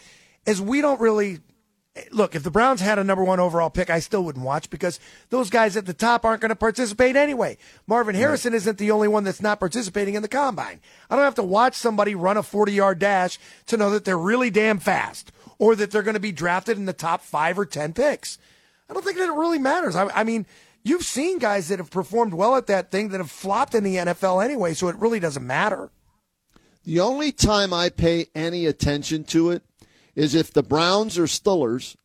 as 0.47 0.61
we 0.61 0.81
don't 0.81 0.99
really 0.99 1.39
look, 2.11 2.35
if 2.35 2.43
the 2.43 2.51
Browns 2.51 2.81
had 2.81 2.99
a 2.99 3.03
number 3.03 3.23
one 3.23 3.39
overall 3.39 3.69
pick, 3.69 3.89
I 3.89 3.99
still 3.99 4.23
wouldn't 4.23 4.43
watch 4.43 4.69
because 4.69 4.99
those 5.29 5.49
guys 5.49 5.77
at 5.77 5.85
the 5.85 5.93
top 5.93 6.25
aren't 6.25 6.41
going 6.41 6.49
to 6.49 6.55
participate 6.55 7.15
anyway. 7.15 7.57
Marvin 7.87 8.15
Harrison 8.15 8.51
right. 8.51 8.57
isn't 8.57 8.77
the 8.77 8.91
only 8.91 9.07
one 9.07 9.23
that's 9.23 9.41
not 9.41 9.59
participating 9.59 10.15
in 10.15 10.21
the 10.21 10.27
combine. 10.27 10.81
I 11.09 11.15
don't 11.15 11.25
have 11.25 11.35
to 11.35 11.43
watch 11.43 11.75
somebody 11.75 12.15
run 12.15 12.37
a 12.37 12.43
40 12.43 12.73
yard 12.73 12.99
dash 12.99 13.39
to 13.67 13.77
know 13.77 13.89
that 13.91 14.05
they're 14.05 14.17
really 14.17 14.49
damn 14.49 14.79
fast 14.79 15.31
or 15.57 15.75
that 15.75 15.91
they're 15.91 16.03
going 16.03 16.15
to 16.15 16.19
be 16.19 16.31
drafted 16.31 16.77
in 16.77 16.85
the 16.85 16.93
top 16.93 17.21
five 17.21 17.57
or 17.57 17.65
10 17.65 17.93
picks. 17.93 18.37
I 18.89 18.93
don't 18.93 19.03
think 19.03 19.17
that 19.17 19.29
it 19.29 19.33
really 19.33 19.59
matters. 19.59 19.95
I, 19.95 20.07
I 20.09 20.23
mean, 20.23 20.45
you've 20.83 21.03
seen 21.03 21.39
guys 21.39 21.69
that 21.69 21.79
have 21.79 21.89
performed 21.89 22.33
well 22.33 22.55
at 22.55 22.67
that 22.67 22.91
thing 22.91 23.09
that 23.09 23.19
have 23.19 23.31
flopped 23.31 23.73
in 23.73 23.83
the 23.83 23.95
NFL 23.95 24.43
anyway, 24.43 24.73
so 24.73 24.89
it 24.89 24.95
really 24.97 25.19
doesn't 25.19 25.45
matter. 25.45 25.89
The 26.85 26.99
only 26.99 27.31
time 27.31 27.73
I 27.73 27.89
pay 27.89 28.27
any 28.35 28.65
attention 28.65 29.23
to 29.25 29.49
it 29.49 29.63
is 30.15 30.35
if 30.35 30.53
the 30.53 30.63
Browns 30.63 31.17
or 31.17 31.23
Steelers 31.23 31.95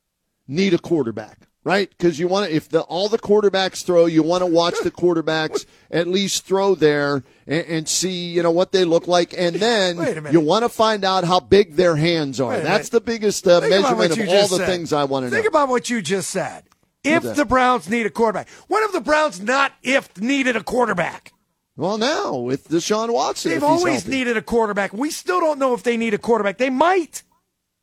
need 0.49 0.75
a 0.75 0.79
quarterback. 0.79 1.47
right? 1.63 1.91
Because 1.91 2.19
you 2.19 2.27
want 2.27 2.49
to, 2.49 2.57
if 2.57 2.69
the 2.71 2.81
all 2.81 3.09
the 3.09 3.19
quarterbacks 3.19 3.85
throw, 3.85 4.07
you 4.07 4.23
want 4.23 4.41
to 4.41 4.47
watch 4.47 4.75
the 4.83 4.91
quarterbacks 4.91 5.67
at 5.91 6.07
least 6.07 6.47
throw 6.47 6.75
there 6.75 7.23
and, 7.47 7.67
and 7.67 7.89
see, 7.89 8.29
you 8.31 8.43
know, 8.43 8.51
what 8.51 8.73
they 8.73 8.85
look 8.85 9.07
like, 9.07 9.35
and 9.37 9.57
then 9.57 10.33
you 10.33 10.41
want 10.41 10.65
to 10.65 10.69
find 10.71 11.05
out 11.05 11.25
how 11.25 11.39
big 11.39 11.77
their 11.77 11.97
hands 11.97 12.41
are. 12.41 12.59
That's 12.61 12.89
the 12.89 13.01
biggest 13.01 13.47
uh, 13.47 13.61
what 13.61 13.69
measurement 13.71 14.13
of 14.19 14.29
all 14.29 14.49
the 14.49 14.57
said. 14.57 14.67
things 14.67 14.93
I 14.93 15.05
want 15.05 15.27
to 15.27 15.31
know. 15.31 15.37
Think 15.37 15.49
about 15.49 15.69
what 15.69 15.91
you 15.91 16.01
just 16.01 16.31
said. 16.31 16.65
If 17.05 17.23
the 17.23 17.45
Browns 17.45 17.89
need 17.89 18.07
a 18.07 18.11
quarterback, 18.11 18.49
when 18.69 18.83
have 18.83 18.93
the 18.93 19.01
Browns 19.01 19.41
not 19.41 19.73
if 19.83 20.17
needed 20.19 20.57
a 20.57 20.63
quarterback? 20.63 21.33
Well, 21.81 21.97
now 21.97 22.37
with 22.37 22.69
Deshaun 22.69 23.11
Watson, 23.11 23.53
They've 23.53 23.65
always 23.65 24.03
healthy. 24.03 24.11
needed 24.11 24.37
a 24.37 24.43
quarterback. 24.43 24.93
We 24.93 25.11
still 25.11 25.41
don't 25.41 25.59
know 25.59 25.73
if 25.73 25.83
they 25.83 25.97
need 25.97 26.13
a 26.13 26.19
quarterback. 26.19 26.59
They 26.59 26.69
might. 26.69 27.23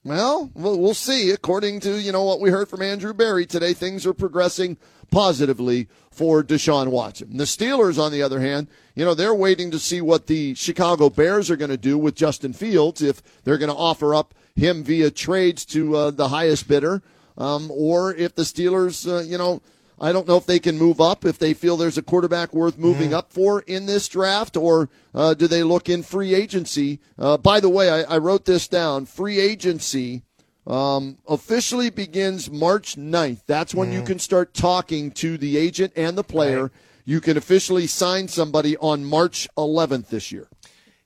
Well, 0.04 0.52
we'll 0.54 0.80
we'll 0.80 0.94
see. 0.94 1.32
According 1.32 1.80
to 1.80 2.00
you 2.00 2.12
know 2.12 2.24
what 2.24 2.40
we 2.40 2.52
heard 2.52 2.70
from 2.70 2.84
Andrew 2.84 3.12
Berry 3.12 3.48
today, 3.48 3.74
things 3.74 4.06
are 4.06 4.14
progressing 4.14 4.78
positively 5.10 5.88
for 6.12 6.44
Deshaun 6.44 6.90
Watson. 6.90 7.38
The 7.38 7.46
Steelers, 7.46 7.98
on 8.00 8.12
the 8.12 8.22
other 8.22 8.40
hand, 8.40 8.68
you 8.94 9.04
know 9.04 9.16
they're 9.16 9.34
waiting 9.34 9.72
to 9.72 9.80
see 9.80 10.00
what 10.00 10.28
the 10.28 10.54
Chicago 10.54 11.10
Bears 11.10 11.50
are 11.50 11.58
going 11.58 11.72
to 11.72 11.76
do 11.76 11.98
with 11.98 12.14
Justin 12.14 12.54
Fields 12.54 13.02
if 13.02 13.24
they're 13.46 13.58
going 13.58 13.72
to 13.72 13.76
offer 13.76 14.14
up 14.14 14.36
him 14.56 14.84
via 14.84 15.10
trades 15.10 15.66
to 15.66 15.96
uh, 15.96 16.12
the 16.12 16.28
highest 16.28 16.68
bidder, 16.68 17.02
um, 17.36 17.72
or 17.72 18.14
if 18.14 18.36
the 18.36 18.44
Steelers, 18.44 19.12
uh, 19.12 19.24
you 19.24 19.40
know. 19.40 19.60
I 20.00 20.12
don't 20.12 20.28
know 20.28 20.38
if 20.38 20.46
they 20.46 20.60
can 20.60 20.78
move 20.78 21.02
up 21.02 21.26
if 21.26 21.40
they 21.40 21.54
feel 21.54 21.76
there's 21.76 21.98
a 21.98 22.04
quarterback 22.04 22.54
worth 22.54 22.78
moving 22.78 23.14
up 23.14 23.34
for 23.34 23.62
in 23.62 23.88
this 23.88 24.08
draft, 24.08 24.56
or 24.56 24.90
uh, 25.16 25.34
do 25.34 25.48
they 25.48 25.64
look 25.64 25.90
in 25.90 26.04
free 26.04 26.36
agency? 26.36 27.00
Uh, 27.18 27.38
by 27.38 27.60
the 27.60 27.70
way, 27.70 27.90
I, 27.90 28.16
I 28.16 28.18
wrote 28.20 28.46
this 28.46 28.68
down. 28.68 29.06
Free 29.08 29.40
agency 29.40 30.22
um, 30.68 31.18
officially 31.28 31.90
begins 31.90 32.52
March 32.52 32.96
9th. 32.96 33.42
That's 33.48 33.74
when 33.74 33.92
you 33.92 34.04
can 34.04 34.20
start 34.20 34.54
talking 34.54 35.12
to 35.12 35.38
the 35.38 35.58
agent 35.58 35.94
and 35.96 36.18
the 36.18 36.24
player. 36.24 36.72
You 37.06 37.22
can 37.22 37.38
officially 37.38 37.88
sign 37.88 38.28
somebody 38.28 38.78
on 38.78 39.06
March 39.06 39.48
11th 39.58 40.10
this 40.10 40.32
year. 40.32 40.48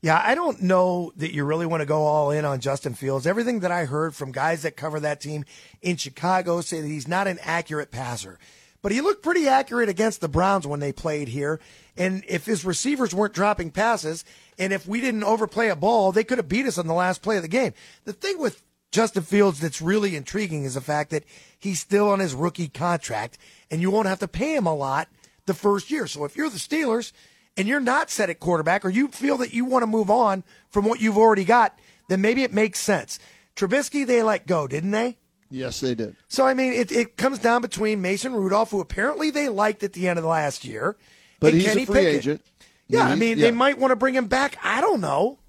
Yeah, 0.01 0.19
I 0.21 0.33
don't 0.33 0.63
know 0.63 1.13
that 1.17 1.31
you 1.31 1.45
really 1.45 1.67
want 1.67 1.81
to 1.81 1.85
go 1.85 2.01
all 2.01 2.31
in 2.31 2.43
on 2.43 2.59
Justin 2.59 2.95
Fields. 2.95 3.27
Everything 3.27 3.59
that 3.59 3.71
I 3.71 3.85
heard 3.85 4.15
from 4.15 4.31
guys 4.31 4.63
that 4.63 4.75
cover 4.75 4.99
that 4.99 5.21
team 5.21 5.45
in 5.79 5.95
Chicago 5.95 6.61
say 6.61 6.81
that 6.81 6.87
he's 6.87 7.07
not 7.07 7.27
an 7.27 7.37
accurate 7.43 7.91
passer. 7.91 8.39
But 8.81 8.91
he 8.91 9.01
looked 9.01 9.23
pretty 9.23 9.47
accurate 9.47 9.89
against 9.89 10.21
the 10.21 10.27
Browns 10.27 10.65
when 10.65 10.79
they 10.79 10.91
played 10.91 11.27
here. 11.27 11.59
And 11.95 12.23
if 12.27 12.45
his 12.45 12.65
receivers 12.65 13.13
weren't 13.13 13.33
dropping 13.33 13.71
passes, 13.71 14.25
and 14.57 14.73
if 14.73 14.87
we 14.87 15.01
didn't 15.01 15.23
overplay 15.23 15.69
a 15.69 15.75
ball, 15.75 16.11
they 16.11 16.23
could 16.23 16.39
have 16.39 16.49
beat 16.49 16.65
us 16.65 16.77
on 16.77 16.87
the 16.87 16.93
last 16.93 17.21
play 17.21 17.35
of 17.35 17.43
the 17.43 17.47
game. 17.47 17.73
The 18.05 18.13
thing 18.13 18.39
with 18.39 18.63
Justin 18.91 19.23
Fields 19.23 19.59
that's 19.59 19.81
really 19.81 20.15
intriguing 20.15 20.63
is 20.65 20.73
the 20.73 20.81
fact 20.81 21.11
that 21.11 21.23
he's 21.57 21.79
still 21.79 22.09
on 22.09 22.19
his 22.19 22.33
rookie 22.33 22.67
contract, 22.67 23.37
and 23.69 23.81
you 23.81 23.91
won't 23.91 24.07
have 24.07 24.19
to 24.19 24.27
pay 24.27 24.55
him 24.55 24.65
a 24.65 24.75
lot 24.75 25.07
the 25.45 25.53
first 25.53 25.91
year. 25.91 26.07
So 26.07 26.25
if 26.25 26.35
you're 26.35 26.49
the 26.49 26.57
Steelers 26.57 27.11
and 27.55 27.67
you're 27.67 27.79
not 27.79 28.09
set 28.09 28.29
at 28.29 28.39
quarterback, 28.39 28.83
or 28.83 28.89
you 28.89 29.07
feel 29.09 29.37
that 29.37 29.53
you 29.53 29.65
want 29.65 29.83
to 29.83 29.87
move 29.87 30.09
on 30.09 30.43
from 30.69 30.85
what 30.85 30.99
you've 31.01 31.17
already 31.17 31.45
got, 31.45 31.77
then 32.09 32.21
maybe 32.21 32.43
it 32.43 32.53
makes 32.53 32.79
sense. 32.79 33.19
Trubisky, 33.55 34.05
they 34.05 34.23
let 34.23 34.47
go, 34.47 34.67
didn't 34.67 34.91
they? 34.91 35.17
Yes, 35.51 35.81
they 35.81 35.93
did. 35.93 36.15
So 36.29 36.45
I 36.47 36.53
mean, 36.53 36.73
it, 36.73 36.91
it 36.91 37.17
comes 37.17 37.37
down 37.39 37.61
between 37.61 38.01
Mason 38.01 38.33
Rudolph, 38.33 38.71
who 38.71 38.79
apparently 38.79 39.29
they 39.29 39.49
liked 39.49 39.83
at 39.83 39.93
the 39.93 40.07
end 40.07 40.17
of 40.17 40.23
the 40.23 40.29
last 40.29 40.63
year, 40.65 40.95
But 41.39 41.53
and 41.53 41.61
he's 41.61 41.69
Kenny 41.69 41.83
a 41.83 41.85
free 41.85 41.95
Pickett. 41.95 42.15
agent. 42.15 42.41
Yeah, 42.87 43.03
I 43.05 43.15
mean, 43.15 43.37
yeah. 43.37 43.45
they 43.45 43.51
might 43.51 43.77
want 43.77 43.91
to 43.91 43.95
bring 43.95 44.15
him 44.15 44.27
back. 44.27 44.57
I 44.63 44.81
don't 44.81 45.01
know. 45.01 45.39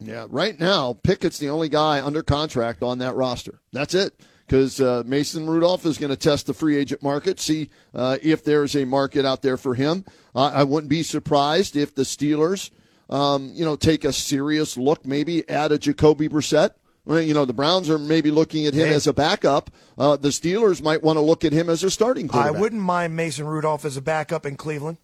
Yeah, 0.00 0.26
right 0.28 0.58
now 0.58 0.92
Pickett's 1.02 1.38
the 1.38 1.48
only 1.50 1.68
guy 1.68 2.04
under 2.04 2.22
contract 2.22 2.82
on 2.82 2.98
that 2.98 3.14
roster. 3.14 3.60
That's 3.72 3.94
it. 3.94 4.12
Because 4.46 4.78
uh, 4.80 5.02
Mason 5.06 5.48
Rudolph 5.48 5.86
is 5.86 5.96
going 5.96 6.10
to 6.10 6.16
test 6.16 6.46
the 6.46 6.52
free 6.52 6.76
agent 6.76 7.02
market, 7.02 7.40
see 7.40 7.70
uh, 7.94 8.18
if 8.22 8.44
there's 8.44 8.76
a 8.76 8.84
market 8.84 9.24
out 9.24 9.40
there 9.40 9.56
for 9.56 9.74
him. 9.74 10.04
Uh, 10.34 10.50
I 10.54 10.64
wouldn't 10.64 10.90
be 10.90 11.02
surprised 11.02 11.76
if 11.76 11.94
the 11.94 12.02
Steelers, 12.02 12.70
um, 13.08 13.50
you 13.54 13.64
know, 13.64 13.74
take 13.74 14.04
a 14.04 14.12
serious 14.12 14.76
look, 14.76 15.06
maybe 15.06 15.48
at 15.48 15.72
a 15.72 15.78
Jacoby 15.78 16.28
Brissett. 16.28 16.72
Well, 17.06 17.20
you 17.20 17.34
know, 17.34 17.44
the 17.44 17.52
Browns 17.52 17.90
are 17.90 17.98
maybe 17.98 18.30
looking 18.30 18.66
at 18.66 18.72
him 18.74 18.88
as 18.88 19.06
a 19.06 19.12
backup. 19.12 19.70
Uh, 19.98 20.16
the 20.16 20.30
Steelers 20.30 20.82
might 20.82 21.02
want 21.02 21.18
to 21.18 21.20
look 21.20 21.44
at 21.44 21.52
him 21.52 21.68
as 21.68 21.84
a 21.84 21.90
starting 21.90 22.28
quarterback. 22.28 22.56
I 22.56 22.60
wouldn't 22.60 22.80
mind 22.80 23.14
Mason 23.14 23.46
Rudolph 23.46 23.84
as 23.84 23.96
a 23.96 24.02
backup 24.02 24.46
in 24.46 24.56
Cleveland. 24.56 24.96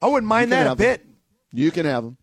I 0.00 0.08
wouldn't 0.08 0.28
mind 0.28 0.52
that 0.52 0.66
a 0.66 0.74
bit. 0.74 1.04
You 1.52 1.70
can 1.70 1.86
have 1.86 2.04
him. 2.04 2.16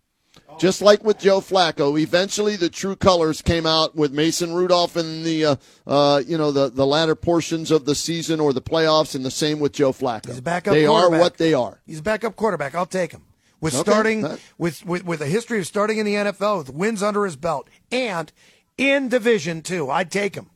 Just 0.60 0.82
like 0.82 1.04
with 1.04 1.20
Joe 1.20 1.42
Flacco, 1.42 2.00
eventually 2.00 2.56
the 2.56 2.70
true 2.70 2.96
colors 2.96 3.42
came 3.42 3.66
out 3.66 3.96
with 3.96 4.12
Mason 4.12 4.54
Rudolph 4.54 4.96
in 4.98 5.24
the 5.24 5.46
uh, 5.46 5.56
uh, 5.88 6.22
you 6.26 6.38
know 6.38 6.52
the 6.52 6.70
the 6.70 6.86
latter 6.86 7.16
portions 7.16 7.72
of 7.72 7.86
the 7.86 7.96
season 7.96 8.40
or 8.40 8.54
the 8.54 8.62
playoffs, 8.62 9.16
and 9.16 9.26
the 9.26 9.32
same 9.32 9.60
with 9.60 9.74
Joe 9.74 9.92
Flacco. 9.92 10.28
He's 10.28 10.38
a 10.38 10.44
backup 10.44 10.74
They 10.74 10.86
are 10.86 11.10
what 11.10 11.38
they 11.38 11.54
are. 11.54 11.82
He's 11.86 12.00
a 12.00 12.04
backup 12.04 12.36
quarterback. 12.36 12.76
I'll 12.76 12.86
take 12.86 13.12
him. 13.12 13.24
With 13.62 13.74
Okay, 13.74 13.92
starting 13.92 14.22
with, 14.58 14.86
with 14.86 15.06
with 15.06 15.22
a 15.22 15.26
history 15.26 15.60
of 15.60 15.66
starting 15.66 15.98
in 15.98 16.06
the 16.06 16.16
NFL 16.16 16.60
with 16.60 16.70
wins 16.70 17.02
under 17.02 17.26
his 17.26 17.36
belt 17.36 17.68
and 17.92 18.32
in 18.78 19.10
division 19.10 19.62
Two. 19.62 19.90
I'd 19.90 20.12
take 20.12 20.36
him. 20.36 20.50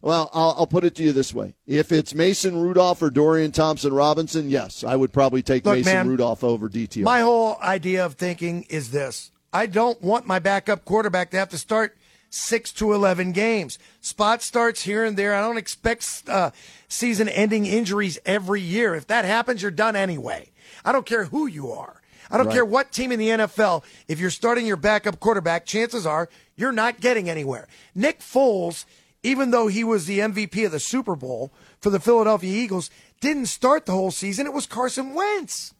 Well, 0.00 0.30
I'll, 0.32 0.54
I'll 0.58 0.66
put 0.66 0.82
it 0.82 0.94
to 0.96 1.02
you 1.02 1.12
this 1.12 1.32
way: 1.32 1.54
if 1.66 1.92
it's 1.92 2.14
Mason 2.14 2.60
Rudolph 2.60 3.02
or 3.02 3.10
Dorian 3.10 3.52
Thompson 3.52 3.92
Robinson, 3.92 4.50
yes, 4.50 4.84
I 4.84 4.96
would 4.96 5.12
probably 5.12 5.42
take 5.42 5.64
Look, 5.64 5.76
Mason 5.76 5.92
man, 5.92 6.08
Rudolph 6.08 6.42
over 6.42 6.68
DTR. 6.68 7.02
My 7.02 7.20
whole 7.20 7.56
idea 7.62 8.04
of 8.04 8.14
thinking 8.14 8.64
is 8.64 8.90
this 8.90 9.30
I 9.52 9.66
don't 9.66 10.00
want 10.02 10.26
my 10.26 10.38
backup 10.38 10.84
quarterback 10.84 11.30
to 11.30 11.38
have 11.38 11.50
to 11.50 11.58
start 11.58 11.96
six 12.30 12.72
to 12.72 12.92
11 12.92 13.32
games. 13.32 13.78
Spot 14.00 14.42
starts 14.42 14.82
here 14.82 15.04
and 15.04 15.16
there. 15.16 15.34
I 15.34 15.40
don't 15.42 15.58
expect 15.58 16.22
uh, 16.28 16.50
season 16.88 17.28
ending 17.28 17.66
injuries 17.66 18.18
every 18.24 18.60
year. 18.60 18.94
If 18.94 19.06
that 19.08 19.24
happens, 19.24 19.62
you're 19.62 19.70
done 19.70 19.94
anyway. 19.94 20.50
I 20.84 20.92
don't 20.92 21.06
care 21.06 21.24
who 21.26 21.46
you 21.46 21.70
are. 21.70 22.01
I 22.30 22.36
don't 22.36 22.46
Right. 22.46 22.54
care 22.54 22.64
what 22.64 22.92
team 22.92 23.12
in 23.12 23.18
the 23.18 23.28
NFL. 23.30 23.84
If 24.08 24.18
you're 24.18 24.30
starting 24.30 24.66
your 24.66 24.76
backup 24.76 25.20
quarterback, 25.20 25.66
chances 25.66 26.06
are 26.06 26.28
you're 26.56 26.72
not 26.72 27.00
getting 27.00 27.28
anywhere. 27.30 27.66
Nick 27.94 28.20
Foles, 28.20 28.84
even 29.22 29.50
though 29.50 29.68
he 29.68 29.84
was 29.84 30.06
the 30.06 30.20
MVP 30.20 30.64
of 30.64 30.72
the 30.72 30.80
Super 30.80 31.14
Bowl 31.16 31.52
for 31.80 31.90
the 31.90 32.00
Philadelphia 32.00 32.52
Eagles, 32.54 32.90
didn't 33.20 33.46
start 33.46 33.86
the 33.86 33.92
whole 33.92 34.10
season. 34.10 34.46
It 34.46 34.52
was 34.52 34.66
Carson 34.66 35.14
Wentz. 35.14 35.74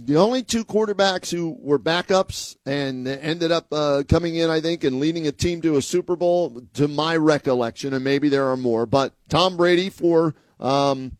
The 0.00 0.16
only 0.16 0.44
two 0.44 0.64
quarterbacks 0.64 1.32
who 1.32 1.56
were 1.60 1.78
backups 1.78 2.54
and 2.64 3.08
ended 3.08 3.50
up 3.50 3.66
uh, 3.72 4.04
coming 4.08 4.36
in, 4.36 4.48
I 4.48 4.60
think, 4.60 4.84
and 4.84 5.00
leading 5.00 5.26
a 5.26 5.32
team 5.32 5.60
to 5.62 5.76
a 5.76 5.82
Super 5.82 6.14
Bowl, 6.14 6.62
to 6.74 6.86
my 6.86 7.16
recollection, 7.16 7.92
and 7.92 8.04
maybe 8.04 8.28
there 8.28 8.46
are 8.48 8.56
more, 8.56 8.86
but 8.86 9.14
Tom 9.28 9.56
Brady 9.56 9.90
for 9.90 10.36
um, 10.60 11.16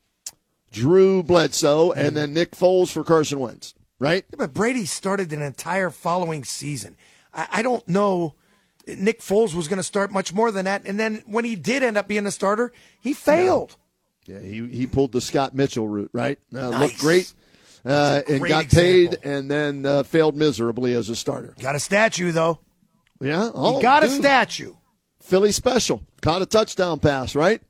Drew 0.70 1.24
Bledsoe, 1.24 1.90
and 1.90 2.16
then 2.16 2.32
Nick 2.32 2.52
Foles 2.52 2.92
for 2.92 3.02
Carson 3.02 3.40
Wentz, 3.40 3.74
right? 3.98 4.24
Yeah, 4.30 4.36
but 4.38 4.54
Brady 4.54 4.84
started 4.86 5.32
an 5.32 5.42
entire 5.42 5.90
following 5.90 6.44
season. 6.44 6.96
I, 7.32 7.48
I 7.52 7.62
don't 7.62 7.86
know. 7.88 8.34
Nick 8.86 9.20
Foles 9.20 9.54
was 9.54 9.68
going 9.68 9.76
to 9.78 9.82
start 9.82 10.10
much 10.10 10.32
more 10.32 10.50
than 10.50 10.64
that, 10.64 10.86
and 10.86 10.98
then 10.98 11.22
when 11.26 11.44
he 11.44 11.56
did 11.56 11.82
end 11.82 11.98
up 11.98 12.08
being 12.08 12.26
a 12.26 12.30
starter, 12.30 12.72
he 13.00 13.12
failed. 13.12 13.76
Yeah, 14.26 14.40
he, 14.40 14.66
he 14.68 14.86
pulled 14.86 15.12
the 15.12 15.20
Scott 15.20 15.54
Mitchell 15.54 15.88
route, 15.88 16.10
right? 16.12 16.38
Uh, 16.54 16.70
Nice. 16.70 16.80
Looked 16.80 16.98
great 16.98 17.32
uh, 17.84 18.20
and 18.28 18.40
got 18.46 18.64
example. 18.64 18.68
paid 18.70 19.18
and 19.24 19.50
then 19.50 19.86
uh, 19.86 20.02
failed 20.02 20.36
miserably 20.36 20.94
as 20.94 21.08
a 21.08 21.16
starter. 21.16 21.54
Got 21.60 21.74
a 21.74 21.80
statue 21.80 22.32
though. 22.32 22.58
Yeah? 23.20 23.50
Oh, 23.54 23.76
he 23.76 23.82
got 23.82 24.04
a 24.04 24.08
statue. 24.08 24.74
Philly 25.20 25.52
special. 25.52 26.02
Caught 26.22 26.42
a 26.42 26.46
touchdown 26.46 26.98
pass, 27.00 27.34
right? 27.34 27.62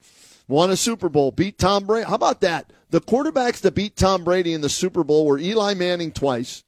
Won 0.46 0.70
a 0.70 0.76
Super 0.76 1.08
Bowl, 1.08 1.30
beat 1.30 1.58
Tom 1.58 1.84
Brady. 1.84 2.06
How 2.08 2.14
about 2.14 2.40
that? 2.42 2.72
The 2.90 3.00
quarterbacks 3.00 3.60
that 3.60 3.74
beat 3.74 3.96
Tom 3.96 4.24
Brady 4.24 4.54
in 4.54 4.60
the 4.62 4.68
Super 4.68 5.04
Bowl 5.04 5.26
were 5.26 5.38
Eli 5.38 5.74
Manning 5.74 6.10
twice 6.12 6.64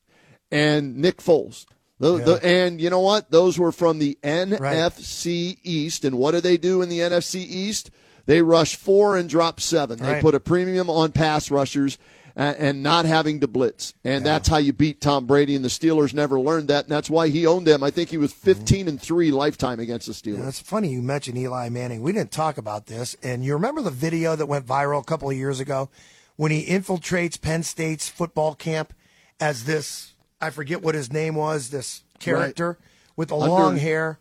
and 0.50 0.96
Nick 0.98 1.18
Foles. 1.18 1.64
The, 1.98 2.16
the, 2.18 2.40
and 2.42 2.80
you 2.80 2.88
know 2.90 3.00
what? 3.00 3.30
Those 3.30 3.58
were 3.58 3.72
from 3.72 3.98
the 3.98 4.18
NFC 4.22 5.58
East. 5.62 6.04
And 6.04 6.16
what 6.18 6.30
do 6.32 6.40
they 6.40 6.56
do 6.56 6.82
in 6.82 6.88
the 6.88 7.00
NFC 7.00 7.36
East? 7.36 7.90
They 8.26 8.42
rush 8.42 8.76
four 8.76 9.16
and 9.16 9.28
drop 9.28 9.60
seven. 9.60 9.98
They 9.98 10.12
Right. 10.12 10.22
put 10.22 10.34
a 10.34 10.40
premium 10.40 10.88
on 10.88 11.12
pass 11.12 11.50
rushers 11.50 11.98
and, 12.36 12.56
and 12.56 12.82
not 12.82 13.04
having 13.04 13.40
to 13.40 13.48
blitz. 13.48 13.94
And 14.04 14.24
that's 14.24 14.48
how 14.48 14.56
you 14.58 14.72
beat 14.72 15.00
Tom 15.00 15.26
Brady. 15.26 15.54
And 15.56 15.64
the 15.64 15.68
Steelers 15.68 16.14
never 16.14 16.38
learned 16.40 16.68
that. 16.68 16.84
And 16.84 16.92
that's 16.92 17.10
why 17.10 17.28
he 17.28 17.46
owned 17.46 17.66
them. 17.66 17.82
I 17.82 17.90
think 17.90 18.10
he 18.10 18.18
was 18.18 18.32
15 18.32 18.88
and 18.88 19.00
3 19.00 19.30
lifetime 19.30 19.80
against 19.80 20.06
the 20.06 20.12
Steelers. 20.12 20.38
Yeah, 20.38 20.48
it's 20.48 20.60
funny 20.60 20.88
you 20.90 21.02
mentioned 21.02 21.38
Eli 21.38 21.68
Manning. 21.68 22.02
We 22.02 22.12
didn't 22.12 22.32
talk 22.32 22.58
about 22.58 22.86
this, 22.86 23.16
and 23.22 23.44
you 23.44 23.52
remember 23.54 23.82
the 23.82 23.90
video 23.90 24.36
that 24.36 24.46
went 24.46 24.66
viral 24.66 25.00
a 25.00 25.04
couple 25.04 25.30
of 25.30 25.36
years 25.36 25.60
ago 25.60 25.88
when 26.36 26.50
he 26.52 26.64
infiltrates 26.66 27.40
Penn 27.40 27.62
State's 27.62 28.08
football 28.08 28.54
camp 28.54 28.94
as 29.38 29.64
this 29.64 30.14
I 30.40 30.50
forget 30.50 30.80
what 30.82 30.94
his 30.94 31.12
name 31.12 31.34
was, 31.34 31.68
this 31.70 32.02
character 32.18 32.78
with 33.16 33.28
the 33.28 33.36
Under- 33.36 33.48
long 33.50 33.76
hair. 33.76 34.18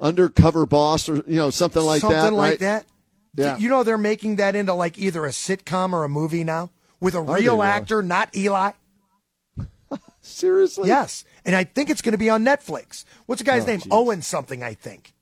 undercover 0.00 0.66
boss 0.66 1.08
or 1.08 1.16
you 1.26 1.36
know 1.36 1.50
something 1.50 1.82
like 1.82 2.00
something 2.00 2.16
that 2.16 2.22
Something 2.22 2.36
like 2.38 2.50
right? 2.52 2.58
that. 2.60 2.86
Yeah. 3.36 3.56
You 3.58 3.68
know 3.68 3.82
they're 3.84 3.98
making 3.98 4.36
that 4.36 4.56
into 4.56 4.74
like 4.74 4.98
either 4.98 5.24
a 5.24 5.28
sitcom 5.30 5.92
or 5.92 6.02
a 6.04 6.08
movie 6.08 6.42
now 6.42 6.70
with 7.00 7.14
a 7.14 7.22
they 7.22 7.32
real 7.42 7.54
really? 7.56 7.66
actor, 7.68 8.02
not 8.02 8.34
Eli. 8.36 8.72
seriously 10.22 10.88
Yes, 10.88 11.24
and 11.44 11.56
I 11.56 11.64
think 11.64 11.90
it's 11.90 12.02
going 12.02 12.12
to 12.12 12.18
be 12.18 12.30
on 12.30 12.44
Netflix. 12.44 13.04
What's 13.26 13.40
the 13.40 13.46
guy's 13.46 13.64
Oh, 13.64 13.66
name? 13.66 13.80
jeez. 13.80 13.88
Owen 13.90 14.22
something, 14.22 14.62
I 14.62 14.74
think. 14.74 15.12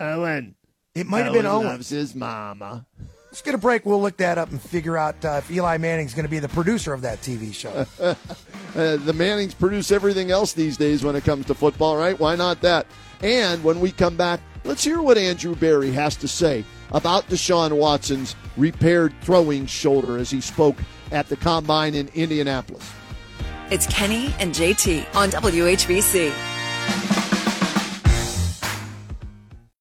Owen 0.00 0.54
It 0.94 1.06
might 1.06 1.24
have 1.24 1.32
been 1.32 1.46
Owen. 1.46 1.66
loves 1.66 1.88
his 1.88 2.14
mama 2.14 2.86
Let's 3.26 3.42
get 3.42 3.54
a 3.54 3.58
break. 3.58 3.84
We'll 3.84 4.00
look 4.00 4.16
that 4.18 4.38
up 4.38 4.50
and 4.50 4.58
figure 4.60 4.96
out 4.96 5.22
uh, 5.22 5.40
if 5.44 5.50
Eli 5.50 5.76
Manning's 5.76 6.14
going 6.14 6.24
to 6.24 6.30
be 6.30 6.38
the 6.38 6.48
producer 6.48 6.94
of 6.94 7.02
that 7.02 7.20
TV 7.20 7.54
show. 7.54 7.84
Uh, 8.76 8.98
the 8.98 9.12
Mannings 9.14 9.54
produce 9.54 9.90
everything 9.90 10.30
else 10.30 10.52
these 10.52 10.76
days 10.76 11.02
when 11.02 11.16
it 11.16 11.24
comes 11.24 11.46
to 11.46 11.54
football, 11.54 11.96
right? 11.96 12.18
Why 12.20 12.36
not 12.36 12.60
that? 12.60 12.86
And 13.22 13.64
when 13.64 13.80
we 13.80 13.90
come 13.90 14.18
back, 14.18 14.38
let's 14.64 14.84
hear 14.84 15.00
what 15.00 15.16
Andrew 15.16 15.54
Berry 15.56 15.90
has 15.92 16.14
to 16.16 16.28
say 16.28 16.62
about 16.92 17.26
Deshaun 17.30 17.72
Watson's 17.72 18.36
repaired 18.58 19.14
throwing 19.22 19.64
shoulder 19.64 20.18
as 20.18 20.28
he 20.30 20.42
spoke 20.42 20.76
at 21.12 21.28
the 21.28 21.36
combine 21.36 21.94
in 21.94 22.08
Indianapolis. 22.14 22.90
It's 23.70 23.86
Kenny 23.86 24.34
and 24.38 24.54
JT 24.54 25.14
on 25.14 25.30
WHBC. 25.30 27.35